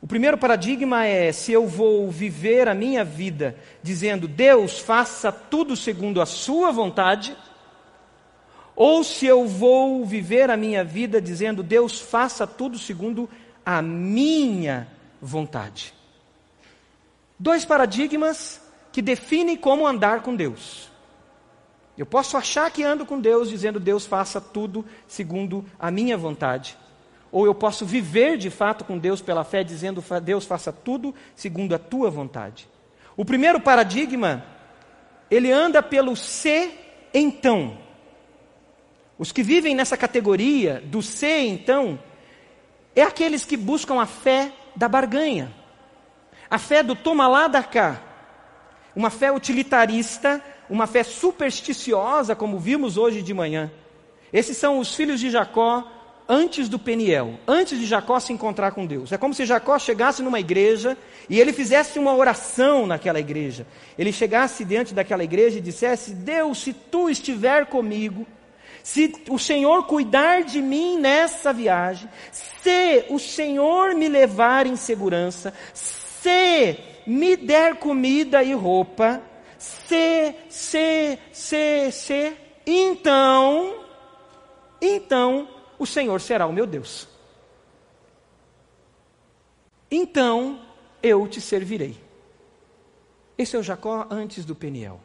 [0.00, 5.76] O primeiro paradigma é se eu vou viver a minha vida dizendo Deus faça tudo
[5.76, 7.36] segundo a sua vontade,
[8.76, 13.28] ou se eu vou viver a minha vida dizendo Deus faça tudo segundo
[13.66, 14.86] a minha
[15.20, 15.92] vontade.
[17.36, 18.60] Dois paradigmas
[18.92, 20.88] que definem como andar com Deus.
[21.96, 26.78] Eu posso achar que ando com Deus dizendo Deus faça tudo segundo a minha vontade
[27.30, 31.74] ou eu posso viver de fato com Deus pela fé, dizendo Deus faça tudo segundo
[31.74, 32.68] a tua vontade.
[33.16, 34.44] O primeiro paradigma,
[35.30, 37.76] ele anda pelo ser então.
[39.18, 41.98] Os que vivem nessa categoria do ser então,
[42.94, 45.52] é aqueles que buscam a fé da barganha,
[46.48, 48.00] a fé do toma lá da cá,
[48.94, 53.70] uma fé utilitarista, uma fé supersticiosa, como vimos hoje de manhã.
[54.32, 55.97] Esses são os filhos de Jacó,
[56.28, 59.10] antes do Peniel, antes de Jacó se encontrar com Deus.
[59.10, 60.96] É como se Jacó chegasse numa igreja
[61.28, 63.66] e ele fizesse uma oração naquela igreja.
[63.98, 68.26] Ele chegasse diante daquela igreja e dissesse: Deus, se tu estiver comigo,
[68.82, 75.54] se o Senhor cuidar de mim nessa viagem, se o Senhor me levar em segurança,
[75.72, 79.22] se me der comida e roupa,
[79.58, 82.32] se, se, se, se,
[82.66, 83.74] então,
[84.80, 85.48] então
[85.78, 87.08] o Senhor será o meu Deus.
[89.90, 90.60] Então
[91.02, 91.96] eu te servirei.
[93.36, 95.00] Esse é o Jacó antes do Peniel.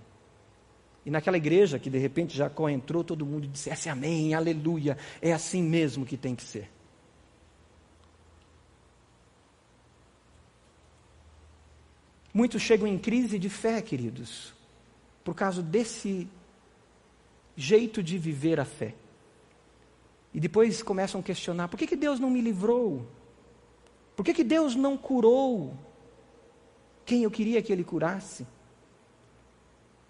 [1.06, 5.62] E naquela igreja que de repente Jacó entrou, todo mundo dissesse amém, aleluia, é assim
[5.62, 6.70] mesmo que tem que ser.
[12.34, 14.54] Muitos chegam em crise de fé, queridos,
[15.24, 16.28] por causa desse
[17.56, 18.96] jeito de viver a fé.
[20.34, 23.06] E depois começam a questionar: por que, que Deus não me livrou?
[24.16, 25.74] Por que, que Deus não curou
[27.06, 28.46] quem eu queria que Ele curasse?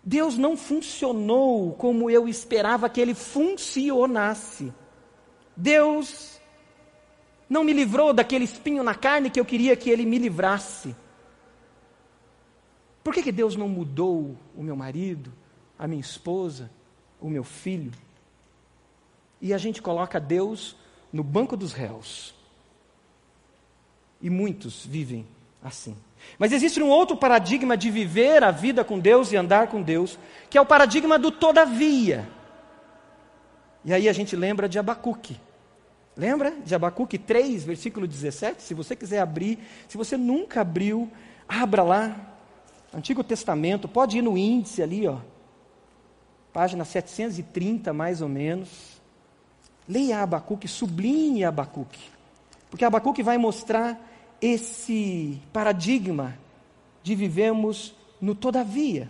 [0.03, 4.73] Deus não funcionou como eu esperava que Ele funcionasse.
[5.55, 6.41] Deus
[7.49, 10.95] não me livrou daquele espinho na carne que eu queria que Ele me livrasse.
[13.03, 15.31] Por que, que Deus não mudou o meu marido,
[15.77, 16.71] a minha esposa,
[17.19, 17.91] o meu filho?
[19.43, 20.73] E a gente coloca Deus
[21.11, 22.33] no banco dos réus.
[24.21, 25.27] E muitos vivem
[25.61, 25.97] assim.
[26.39, 30.17] Mas existe um outro paradigma de viver a vida com Deus e andar com Deus,
[30.49, 32.25] que é o paradigma do todavia.
[33.83, 35.37] E aí a gente lembra de Abacuque.
[36.15, 38.63] Lembra de Abacuque 3, versículo 17?
[38.63, 41.11] Se você quiser abrir, se você nunca abriu,
[41.45, 42.33] abra lá.
[42.93, 45.17] Antigo Testamento, pode ir no índice ali, ó.
[46.53, 49.02] Página 730, mais ou menos.
[49.87, 51.99] Leia Abacuque, sublinhe Abacuque.
[52.69, 53.99] Porque Abacuque vai mostrar
[54.41, 56.37] esse paradigma
[57.01, 59.09] de vivemos no todavia.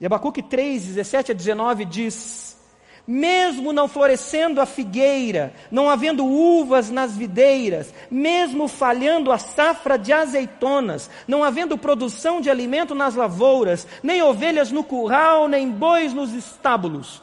[0.00, 2.58] E Abacuque 3, 17 a 19 diz:
[3.06, 10.12] Mesmo não florescendo a figueira, não havendo uvas nas videiras, mesmo falhando a safra de
[10.12, 16.32] azeitonas, não havendo produção de alimento nas lavouras, nem ovelhas no curral, nem bois nos
[16.32, 17.22] estábulos,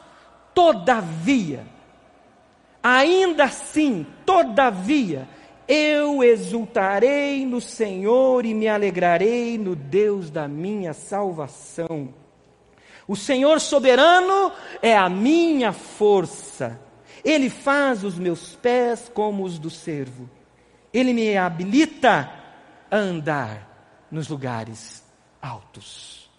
[0.54, 1.66] todavia,
[2.82, 5.28] ainda assim, todavia,
[5.66, 12.14] eu exultarei no Senhor e me alegrarei no Deus da minha salvação.
[13.06, 14.52] O Senhor soberano
[14.82, 16.80] é a minha força.
[17.24, 20.28] Ele faz os meus pés como os do servo.
[20.92, 22.30] Ele me habilita
[22.90, 25.04] a andar nos lugares
[25.40, 26.30] altos.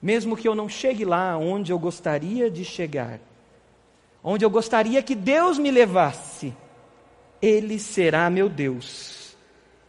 [0.00, 3.20] Mesmo que eu não chegue lá onde eu gostaria de chegar,
[4.22, 6.54] onde eu gostaria que Deus me levasse,
[7.40, 9.36] ele será meu Deus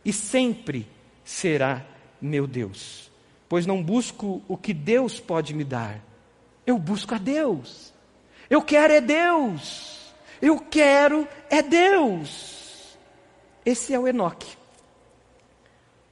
[0.03, 0.87] e sempre
[1.23, 1.85] será
[2.21, 3.11] meu Deus.
[3.47, 5.99] Pois não busco o que Deus pode me dar,
[6.65, 7.93] eu busco a Deus.
[8.49, 10.13] Eu quero é Deus.
[10.41, 12.97] Eu quero é Deus.
[13.65, 14.57] Esse é o Enoque.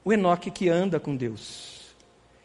[0.04, 1.94] O Enoque que anda com Deus.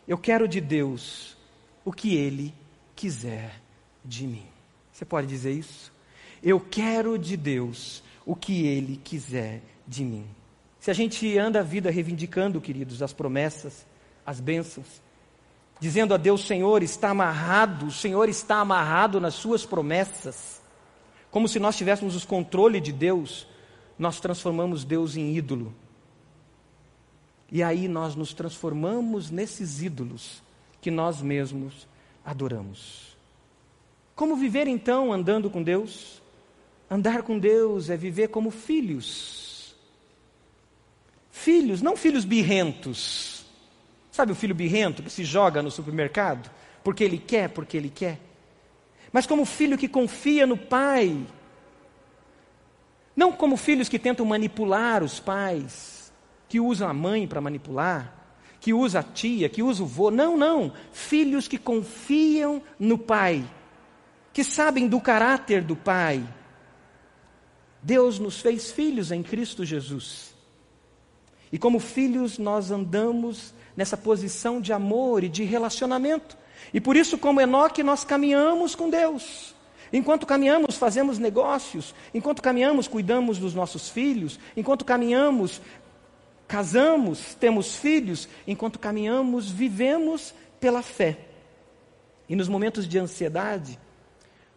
[0.07, 1.37] Eu quero de Deus
[1.83, 2.53] o que Ele
[2.95, 3.61] quiser
[4.03, 4.56] de mim.
[4.97, 5.93] Você pode dizer isso?
[6.41, 10.25] Eu quero de Deus o que Ele quiser de mim.
[10.79, 13.85] Se a gente anda a vida reivindicando, queridos, as promessas,
[14.25, 14.87] as bênçãos,
[15.79, 20.63] dizendo a Deus, Senhor, está amarrado, o Senhor está amarrado nas Suas promessas,
[21.29, 23.47] como se nós tivéssemos o controle de Deus,
[23.99, 25.75] nós transformamos Deus em ídolo.
[27.51, 30.41] E aí nós nos transformamos nesses ídolos
[30.81, 31.87] que nós mesmos
[32.25, 33.16] adoramos.
[34.17, 36.23] Como viver então andando com Deus?
[36.89, 39.75] Andar com Deus é viver como filhos.
[41.29, 43.45] Filhos, não filhos birrentos.
[44.11, 46.49] Sabe o filho birrento que se joga no supermercado?
[46.83, 48.19] Porque ele quer, porque ele quer.
[49.13, 51.15] Mas como filho que confia no pai.
[53.15, 56.11] Não como filhos que tentam manipular os pais,
[56.49, 58.15] que usam a mãe para manipular,
[58.59, 60.09] que usa a tia, que usa o vô.
[60.09, 60.73] Não, não.
[60.91, 63.45] Filhos que confiam no pai,
[64.37, 66.23] que sabem do caráter do pai,
[67.81, 70.31] Deus nos fez filhos em Cristo Jesus.
[71.51, 76.37] E como filhos, nós andamos nessa posição de amor e de relacionamento.
[76.71, 79.55] E por isso, como Enoque, nós caminhamos com Deus.
[79.91, 81.95] Enquanto caminhamos, fazemos negócios.
[82.13, 84.39] Enquanto caminhamos, cuidamos dos nossos filhos.
[84.55, 85.59] Enquanto caminhamos,
[86.47, 88.29] casamos, temos filhos.
[88.45, 91.21] Enquanto caminhamos, vivemos pela fé.
[92.29, 93.79] E nos momentos de ansiedade,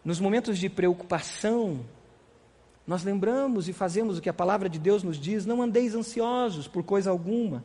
[0.04, 1.84] nos momentos de preocupação,
[2.86, 6.66] nós lembramos e fazemos o que a palavra de Deus nos diz: não andeis ansiosos
[6.66, 7.62] por coisa alguma.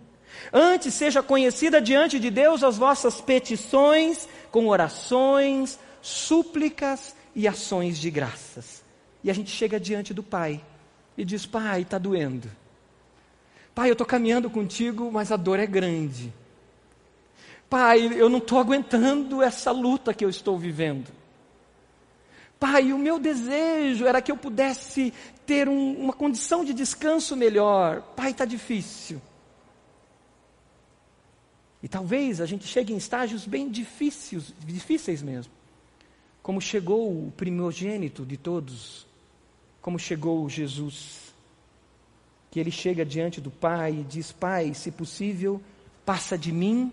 [0.52, 8.10] Antes seja conhecida diante de Deus as vossas petições com orações, súplicas e ações de
[8.12, 8.84] graças.
[9.24, 10.64] E a gente chega diante do Pai
[11.18, 12.50] e diz: Pai, está doendo.
[13.74, 16.34] Pai, eu estou caminhando contigo, mas a dor é grande.
[17.70, 21.12] Pai, eu não estou aguentando essa luta que eu estou vivendo.
[22.60, 25.14] Pai, o meu desejo era que eu pudesse
[25.46, 28.02] ter um, uma condição de descanso melhor.
[28.16, 29.22] Pai, está difícil.
[31.84, 35.54] E talvez a gente chegue em estágios bem difíceis, difíceis mesmo.
[36.42, 39.06] Como chegou o primogênito de todos,
[39.82, 41.34] como chegou Jesus.
[42.50, 45.62] Que ele chega diante do Pai e diz: Pai, se possível,
[46.06, 46.92] passa de mim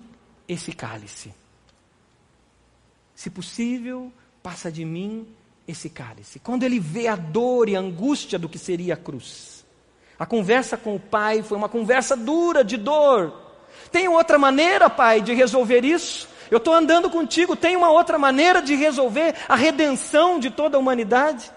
[0.49, 1.33] esse cálice.
[3.15, 5.27] Se possível, passa de mim
[5.67, 6.39] esse cálice.
[6.39, 9.65] Quando ele vê a dor e a angústia do que seria a cruz,
[10.23, 13.33] A conversa com o pai foi uma conversa dura, de dor.
[13.91, 16.29] Tem outra maneira, pai, de resolver isso?
[16.49, 20.81] Eu estou andando contigo, tem uma outra maneira de resolver a redenção de toda a
[20.81, 21.51] humanidade?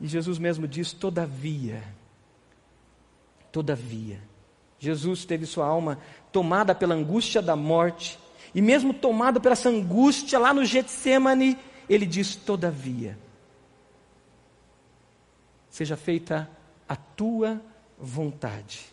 [0.00, 1.80] E Jesus mesmo diz: todavia,
[3.52, 4.20] todavia.
[4.80, 6.00] Jesus teve sua alma
[6.32, 8.18] tomada pela angústia da morte,
[8.52, 11.56] e mesmo tomado por essa angústia lá no Getsemane,
[11.88, 13.18] ele diz: todavia,
[15.70, 16.48] seja feita
[16.88, 17.60] a tua
[17.98, 18.86] vontade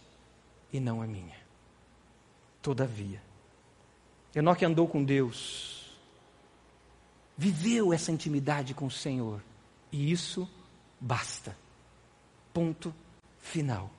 [0.71, 1.37] e não a minha.
[2.61, 3.21] Todavia,
[4.35, 5.91] Enoque andou com Deus,
[7.37, 9.41] viveu essa intimidade com o Senhor,
[9.91, 10.47] e isso
[10.99, 11.55] basta.
[12.53, 12.93] Ponto
[13.39, 13.89] final.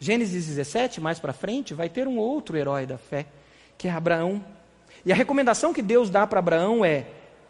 [0.00, 3.26] Gênesis 17, mais para frente, vai ter um outro herói da fé,
[3.78, 4.44] que é Abraão.
[5.04, 7.06] E a recomendação que Deus dá para Abraão é: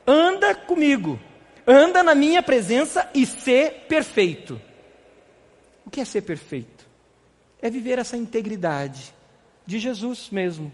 [0.07, 1.19] anda comigo,
[1.67, 4.61] anda na minha presença e ser perfeito.
[5.85, 6.87] O que é ser perfeito?
[7.61, 9.15] É viver essa integridade
[9.65, 10.73] de Jesus mesmo,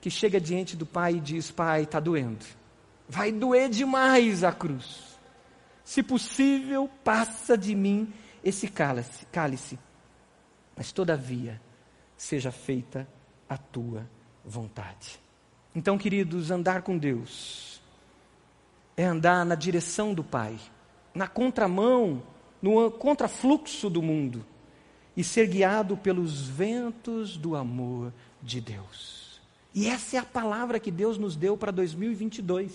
[0.00, 2.44] que chega diante do Pai e diz: Pai, está doendo.
[3.08, 5.18] Vai doer demais a cruz.
[5.82, 8.12] Se possível, passa de mim
[8.44, 9.78] esse cálice, cálice.
[10.76, 11.60] Mas todavia,
[12.16, 13.08] seja feita
[13.48, 14.08] a tua
[14.44, 15.18] vontade.
[15.74, 17.77] Então, queridos, andar com Deus
[18.98, 20.56] é andar na direção do Pai,
[21.14, 22.20] na contramão,
[22.60, 24.44] no contrafluxo do mundo
[25.16, 29.40] e ser guiado pelos ventos do amor de Deus.
[29.72, 32.72] E essa é a palavra que Deus nos deu para 2022.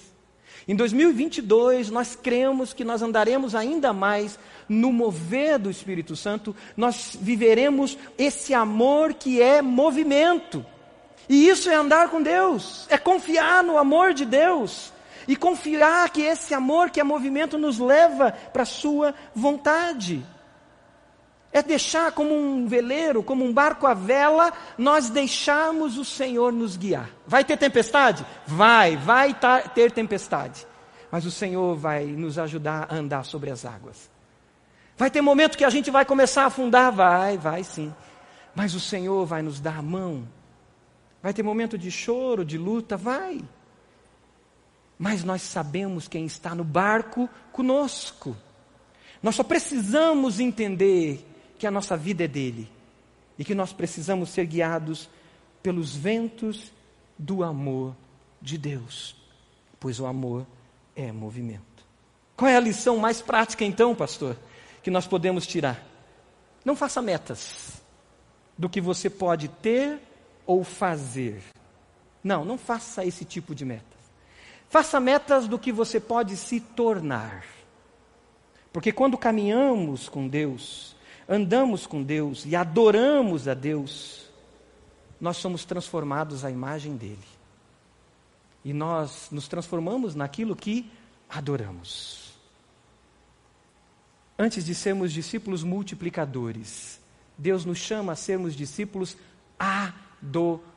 [0.65, 7.17] Em 2022, nós cremos que nós andaremos ainda mais no mover do Espírito Santo, nós
[7.19, 10.65] viveremos esse amor que é movimento.
[11.27, 14.92] E isso é andar com Deus, é confiar no amor de Deus
[15.27, 20.25] e confiar que esse amor que é movimento nos leva para a sua vontade.
[21.51, 26.75] É deixar como um veleiro, como um barco à vela, nós deixarmos o Senhor nos
[26.75, 27.09] guiar.
[27.27, 28.25] Vai ter tempestade?
[28.47, 29.35] Vai, vai
[29.75, 30.65] ter tempestade.
[31.11, 34.09] Mas o Senhor vai nos ajudar a andar sobre as águas.
[34.97, 36.91] Vai ter momento que a gente vai começar a afundar?
[36.91, 37.93] Vai, vai sim.
[38.55, 40.27] Mas o Senhor vai nos dar a mão.
[41.21, 42.97] Vai ter momento de choro, de luta?
[42.97, 43.41] Vai.
[45.03, 48.37] Mas nós sabemos quem está no barco conosco.
[49.21, 51.27] Nós só precisamos entender
[51.59, 52.71] que a nossa vida é dele
[53.37, 55.09] e que nós precisamos ser guiados
[55.61, 56.71] pelos ventos
[57.19, 57.93] do amor
[58.41, 59.13] de Deus,
[59.77, 60.47] pois o amor
[60.95, 61.85] é movimento.
[62.37, 64.37] Qual é a lição mais prática então, pastor,
[64.81, 65.85] que nós podemos tirar?
[66.63, 67.73] Não faça metas
[68.57, 69.99] do que você pode ter
[70.45, 71.43] ou fazer.
[72.23, 74.02] Não, não faça esse tipo de metas.
[74.73, 77.45] Faça metas do que você pode se tornar.
[78.71, 80.95] Porque quando caminhamos com Deus,
[81.29, 84.27] andamos com Deus e adoramos a Deus,
[85.21, 87.19] nós somos transformados à imagem dele.
[88.65, 90.89] E nós nos transformamos naquilo que
[91.29, 92.33] adoramos.
[94.39, 96.99] Antes de sermos discípulos multiplicadores,
[97.37, 99.15] Deus nos chama a sermos discípulos
[99.59, 100.73] adoradores,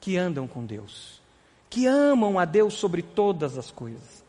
[0.00, 1.22] que andam com Deus,
[1.68, 4.24] que amam a Deus sobre todas as coisas.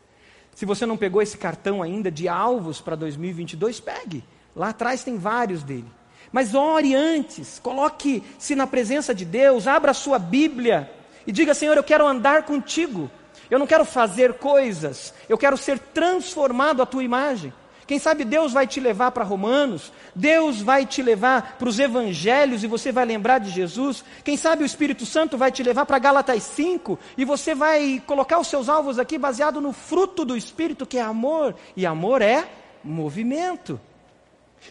[0.54, 4.24] Se você não pegou esse cartão ainda de alvos para 2022, pegue.
[4.54, 5.90] Lá atrás tem vários dele.
[6.32, 10.90] Mas ore antes, coloque-se na presença de Deus, abra a sua Bíblia
[11.26, 13.10] e diga: Senhor, eu quero andar contigo.
[13.50, 17.52] Eu não quero fazer coisas, eu quero ser transformado à tua imagem.
[17.86, 22.64] Quem sabe Deus vai te levar para Romanos, Deus vai te levar para os Evangelhos
[22.64, 24.04] e você vai lembrar de Jesus.
[24.24, 28.38] Quem sabe o Espírito Santo vai te levar para Gálatas 5 e você vai colocar
[28.38, 31.54] os seus alvos aqui baseado no fruto do Espírito, que é amor.
[31.76, 32.48] E amor é
[32.82, 33.80] movimento.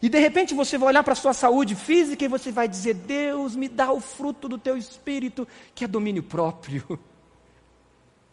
[0.02, 2.96] E de repente você vai olhar para a sua saúde física e você vai dizer:
[2.96, 6.84] Deus, me dá o fruto do teu espírito, que é domínio próprio.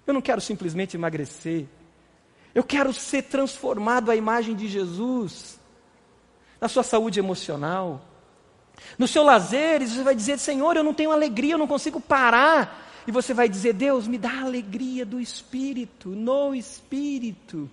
[0.07, 1.66] Eu não quero simplesmente emagrecer.
[2.55, 5.59] Eu quero ser transformado à imagem de Jesus.
[6.61, 8.00] Na sua saúde emocional.
[8.98, 13.03] No seu lazer, você vai dizer: Senhor, eu não tenho alegria, eu não consigo parar.
[13.07, 17.70] E você vai dizer: Deus, me dá a alegria do espírito, no espírito.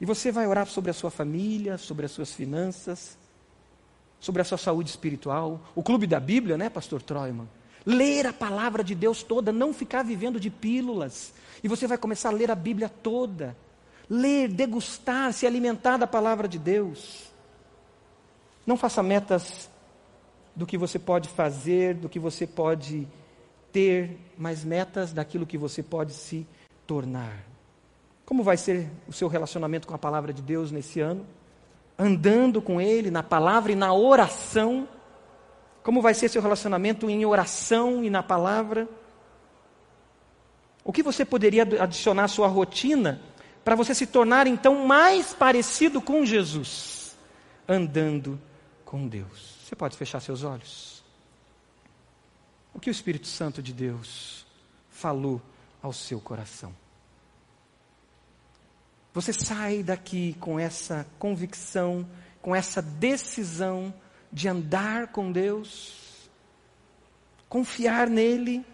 [0.00, 3.18] E você vai orar sobre a sua família, sobre as suas finanças,
[4.18, 5.60] sobre a sua saúde espiritual.
[5.74, 7.46] O clube da Bíblia, né, pastor Troiman?
[7.84, 11.32] Ler a palavra de Deus toda, não ficar vivendo de pílulas.
[11.62, 13.56] E você vai começar a ler a Bíblia toda.
[14.08, 17.30] Ler, degustar, se alimentar da palavra de Deus.
[18.66, 19.70] Não faça metas
[20.54, 23.08] do que você pode fazer, do que você pode
[23.72, 26.46] ter, mas metas daquilo que você pode se
[26.86, 27.44] tornar.
[28.26, 31.26] Como vai ser o seu relacionamento com a palavra de Deus nesse ano?
[32.00, 34.88] andando com Ele na palavra e na oração?
[35.82, 38.88] Como vai ser seu relacionamento em oração e na palavra?
[40.84, 43.20] O que você poderia adicionar à sua rotina
[43.64, 47.16] para você se tornar então mais parecido com Jesus,
[47.68, 48.40] andando
[48.84, 49.58] com Deus?
[49.64, 51.02] Você pode fechar seus olhos?
[52.74, 54.46] O que o Espírito Santo de Deus
[54.90, 55.40] falou
[55.82, 56.74] ao seu coração?
[59.12, 62.06] Você sai daqui com essa convicção,
[62.40, 63.92] com essa decisão
[64.32, 66.30] de andar com Deus,
[67.48, 68.64] confiar nele,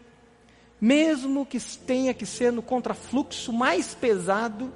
[0.80, 4.72] mesmo que tenha que ser no contrafluxo mais pesado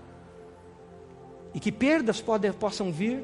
[1.53, 2.23] e que perdas
[2.59, 3.23] possam vir,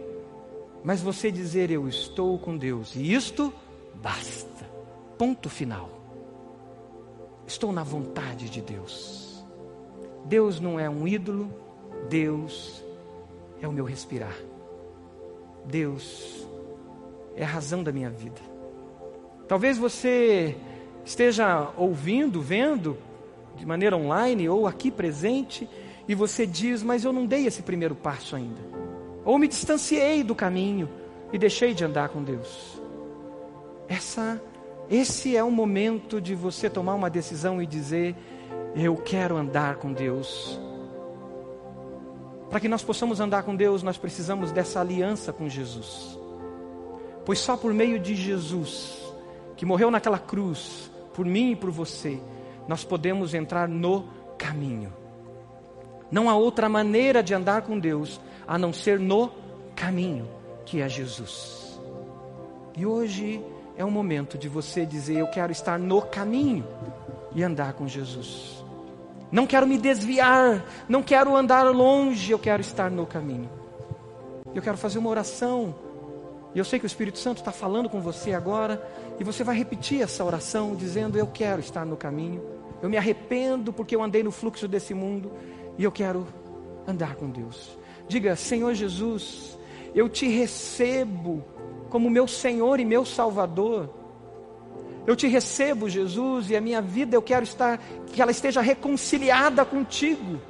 [0.85, 3.53] mas você dizer eu estou com Deus e isto
[3.95, 4.67] basta.
[5.19, 5.91] Ponto final.
[7.47, 9.45] Estou na vontade de Deus.
[10.27, 11.51] Deus não é um ídolo,
[12.09, 12.85] Deus
[13.61, 14.37] é o meu respirar.
[15.65, 16.46] Deus
[17.37, 18.41] é a razão da minha vida.
[19.47, 20.57] Talvez você
[21.05, 22.99] esteja ouvindo, vendo,
[23.57, 25.69] de maneira online ou aqui presente,
[26.09, 28.61] e você diz: Mas eu não dei esse primeiro passo ainda.
[29.25, 30.89] Ou me distanciei do caminho
[31.33, 32.81] e deixei de andar com Deus.
[33.89, 34.41] Essa,
[34.91, 38.17] esse é o momento de você tomar uma decisão e dizer:
[38.75, 40.61] Eu quero andar com Deus.
[42.51, 46.19] Para que nós possamos andar com Deus, nós precisamos dessa aliança com Jesus.
[47.27, 48.97] Pois só por meio de Jesus,
[49.57, 52.21] que morreu naquela cruz, por mim e por você,
[52.69, 54.05] nós podemos entrar no
[54.39, 54.93] caminho.
[56.09, 59.33] Não há outra maneira de andar com Deus a não ser no
[59.75, 60.29] caminho,
[60.65, 61.81] que é Jesus.
[62.77, 63.43] E hoje
[63.77, 66.65] é o momento de você dizer: Eu quero estar no caminho
[67.35, 68.65] e andar com Jesus.
[69.33, 73.51] Não quero me desviar, não quero andar longe, eu quero estar no caminho.
[74.55, 75.86] Eu quero fazer uma oração.
[76.55, 78.83] E eu sei que o Espírito Santo está falando com você agora,
[79.19, 82.43] e você vai repetir essa oração dizendo: Eu quero estar no caminho.
[82.83, 85.33] Eu me arrependo porque eu andei no fluxo desse mundo
[85.79, 86.27] e eu quero
[86.87, 87.77] andar com Deus.
[88.09, 89.59] Diga: Senhor Jesus,
[89.95, 91.45] eu te recebo
[91.89, 93.91] como meu Senhor e meu Salvador.
[95.07, 99.65] Eu te recebo, Jesus, e a minha vida eu quero estar, que ela esteja reconciliada
[99.65, 100.41] contigo.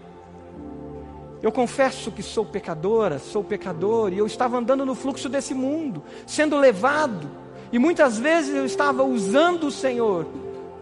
[1.47, 6.03] Eu confesso que sou pecadora, sou pecador, e eu estava andando no fluxo desse mundo,
[6.27, 7.31] sendo levado,
[7.71, 10.27] e muitas vezes eu estava usando o Senhor,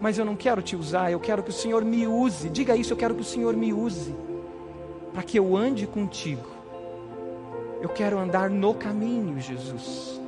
[0.01, 2.49] mas eu não quero te usar, eu quero que o Senhor me use.
[2.49, 4.15] Diga isso, eu quero que o Senhor me use,
[5.13, 6.49] para que eu ande contigo.
[7.79, 10.19] Eu quero andar no caminho, Jesus,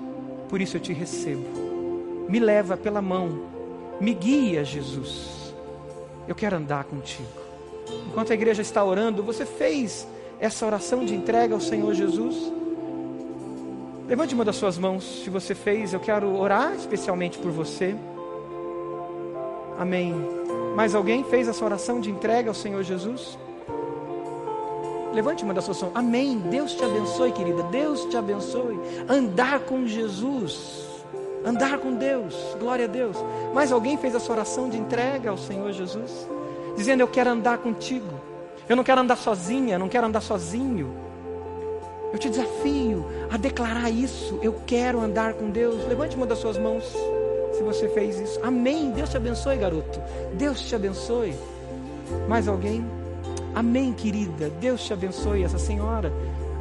[0.47, 1.67] por isso eu te recebo
[2.27, 3.39] me leva pela mão,
[4.01, 5.53] me guia, Jesus.
[6.27, 7.27] Eu quero andar contigo.
[8.07, 10.05] Enquanto a igreja está orando, você fez
[10.39, 12.51] essa oração de entrega ao Senhor Jesus?
[14.07, 17.95] Levante uma das suas mãos, se você fez, eu quero orar especialmente por você.
[19.77, 20.15] Amém.
[20.75, 23.37] Mais alguém fez essa oração de entrega ao Senhor Jesus?
[25.13, 25.91] Levante uma das suas mãos.
[25.95, 26.39] Amém.
[26.39, 27.63] Deus te abençoe, querida.
[27.63, 28.79] Deus te abençoe.
[29.09, 30.87] Andar com Jesus
[31.47, 33.15] andar com Deus, glória a Deus.
[33.53, 36.27] Mas alguém fez essa oração de entrega ao Senhor Jesus,
[36.75, 38.19] dizendo: Eu quero andar contigo,
[38.69, 40.93] eu não quero andar sozinha, não quero andar sozinho.
[42.11, 44.39] Eu te desafio a declarar isso.
[44.41, 45.85] Eu quero andar com Deus.
[45.87, 46.83] Levante uma das suas mãos
[47.53, 48.39] se você fez isso.
[48.43, 48.91] Amém.
[48.91, 50.01] Deus te abençoe, garoto.
[50.33, 51.35] Deus te abençoe.
[52.27, 52.85] Mais alguém?
[53.53, 54.49] Amém, querida.
[54.61, 56.11] Deus te abençoe, essa senhora.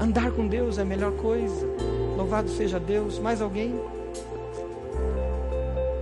[0.00, 1.66] Andar com Deus é a melhor coisa.
[2.16, 3.18] Louvado seja Deus.
[3.18, 3.78] Mais alguém?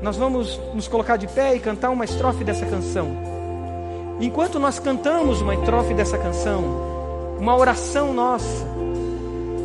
[0.04, 3.33] nós vamos nos colocar de pé e cantar uma estrofe dessa canção.
[4.20, 6.64] Enquanto nós cantamos uma estrofe dessa canção,
[7.38, 8.64] uma oração nossa,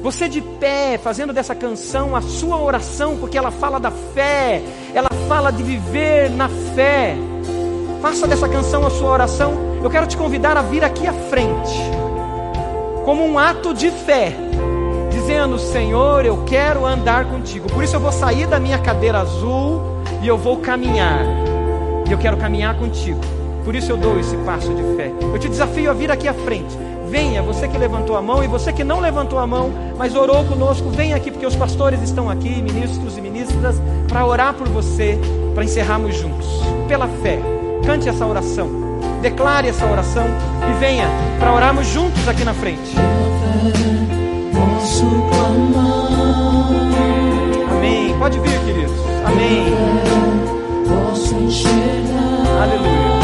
[0.02, 4.62] você de pé, fazendo dessa canção a sua oração, porque ela fala da fé,
[4.94, 7.16] ela fala de viver na fé.
[8.02, 9.54] Faça dessa canção a sua oração.
[9.84, 11.76] Eu quero te convidar a vir aqui à frente,
[13.04, 14.34] como um ato de fé,
[15.12, 17.68] dizendo: Senhor, eu quero andar contigo.
[17.70, 19.82] Por isso eu vou sair da minha cadeira azul
[20.24, 21.26] e eu vou caminhar.
[22.08, 23.39] E eu quero caminhar contigo.
[23.64, 25.12] Por isso eu dou esse passo de fé.
[25.22, 26.78] Eu te desafio a vir aqui à frente.
[27.10, 30.46] Venha, você que levantou a mão e você que não levantou a mão, mas orou
[30.46, 35.18] conosco, venha aqui porque os pastores estão aqui, ministros e ministras, para orar por você,
[35.56, 36.48] para encerrarmos juntos.
[36.88, 37.40] Pela fé.
[37.84, 38.70] Cante essa oração.
[39.22, 40.26] Declare essa oração
[40.70, 41.08] e venha
[41.40, 42.96] para orarmos juntos aqui na frente.
[44.54, 46.10] Posso clamar.
[47.72, 48.16] Amém.
[48.20, 48.96] Pode vir, queridos.
[49.26, 49.66] Amém.
[50.88, 52.62] Posso enxergar.
[52.62, 53.19] Aleluia.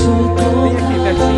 [0.00, 1.14] Bom, venham.
[1.14, 1.31] Venha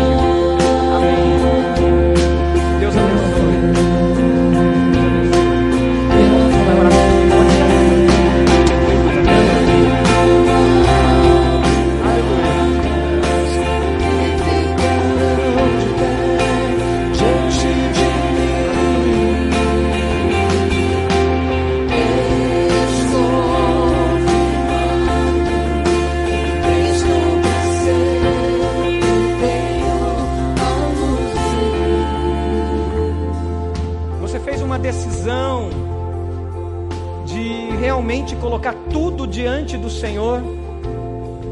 [38.45, 40.39] colocar tudo diante do Senhor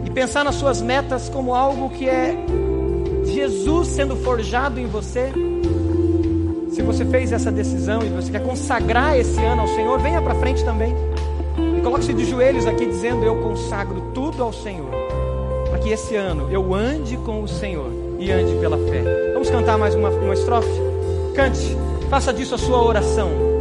[0.05, 2.35] e pensar nas suas metas como algo que é
[3.25, 5.31] Jesus sendo forjado em você.
[6.69, 10.35] Se você fez essa decisão e você quer consagrar esse ano ao Senhor, venha para
[10.35, 10.95] frente também.
[11.79, 14.91] E coloque-se de joelhos aqui dizendo: Eu consagro tudo ao Senhor.
[15.71, 17.89] Para que esse ano eu ande com o Senhor
[18.19, 19.03] e ande pela fé.
[19.33, 20.69] Vamos cantar mais uma, uma estrofe?
[21.33, 21.75] Cante,
[22.07, 23.52] faça disso a sua oração.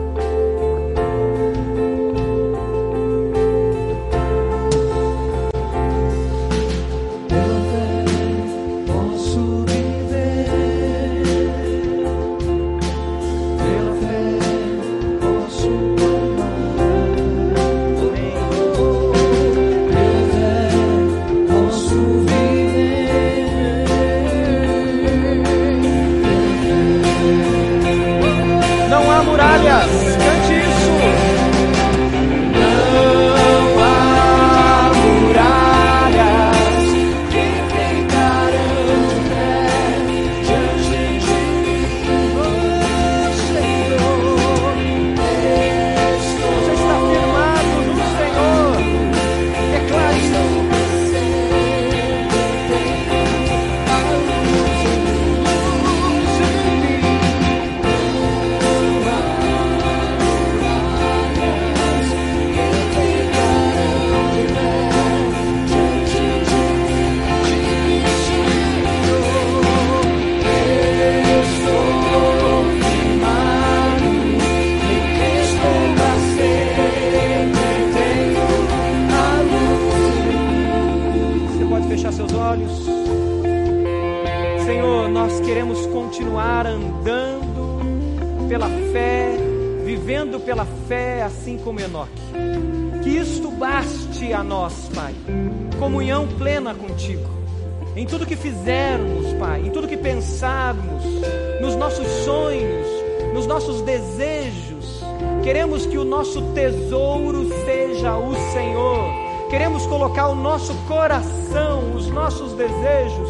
[110.03, 113.28] Colocar o nosso coração, os nossos desejos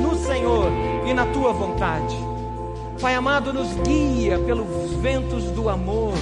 [0.00, 0.70] no Senhor
[1.06, 2.16] e na tua vontade.
[3.00, 6.12] Pai amado, nos guia pelos ventos do amor,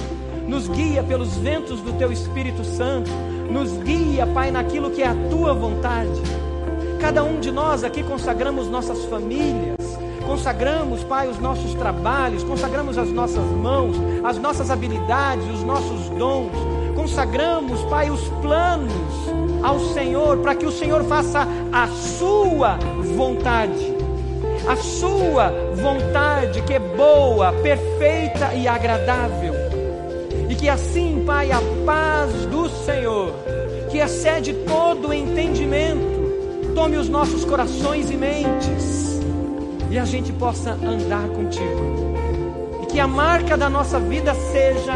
[0.47, 3.11] nos guia pelos ventos do teu Espírito Santo,
[3.51, 6.21] nos guia, Pai, naquilo que é a tua vontade.
[6.99, 9.77] Cada um de nós aqui consagramos nossas famílias,
[10.25, 16.51] consagramos, Pai, os nossos trabalhos, consagramos as nossas mãos, as nossas habilidades, os nossos dons,
[17.07, 18.91] consagramos, Pai, os planos
[19.63, 22.77] ao Senhor, para que o Senhor faça a sua
[23.15, 23.95] vontade.
[24.67, 29.53] A sua vontade que é boa, perfeita e agradável.
[30.49, 33.31] E que assim, Pai, a paz do Senhor,
[33.89, 39.21] que excede todo entendimento, tome os nossos corações e mentes
[39.89, 42.83] e a gente possa andar contigo.
[42.83, 44.93] E que a marca da nossa vida seja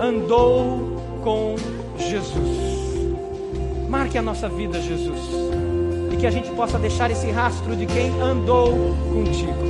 [0.00, 0.83] andou
[1.24, 1.56] com
[1.96, 3.08] Jesus.
[3.88, 5.18] Marque a nossa vida, Jesus.
[6.12, 8.70] E que a gente possa deixar esse rastro de quem andou
[9.12, 9.64] contigo.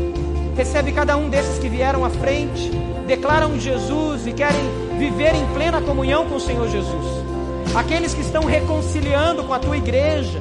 [0.57, 2.71] Recebe cada um desses que vieram à frente,
[3.07, 4.61] declaram Jesus e querem
[4.99, 7.25] viver em plena comunhão com o Senhor Jesus.
[7.75, 10.41] Aqueles que estão reconciliando com a tua igreja,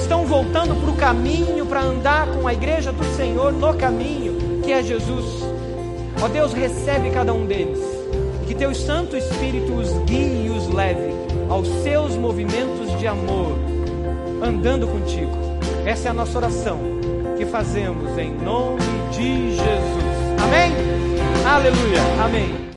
[0.00, 4.72] estão voltando para o caminho para andar com a igreja do Senhor no caminho, que
[4.72, 5.42] é Jesus.
[6.20, 7.87] Ó Deus, recebe cada um deles.
[8.48, 11.12] Que teu Santo Espírito os guie e os leve
[11.50, 13.58] aos seus movimentos de amor,
[14.42, 15.36] andando contigo.
[15.84, 16.78] Essa é a nossa oração
[17.36, 18.80] que fazemos em nome
[19.12, 20.08] de Jesus.
[20.42, 20.72] Amém?
[21.46, 22.00] Aleluia.
[22.24, 22.58] Amém.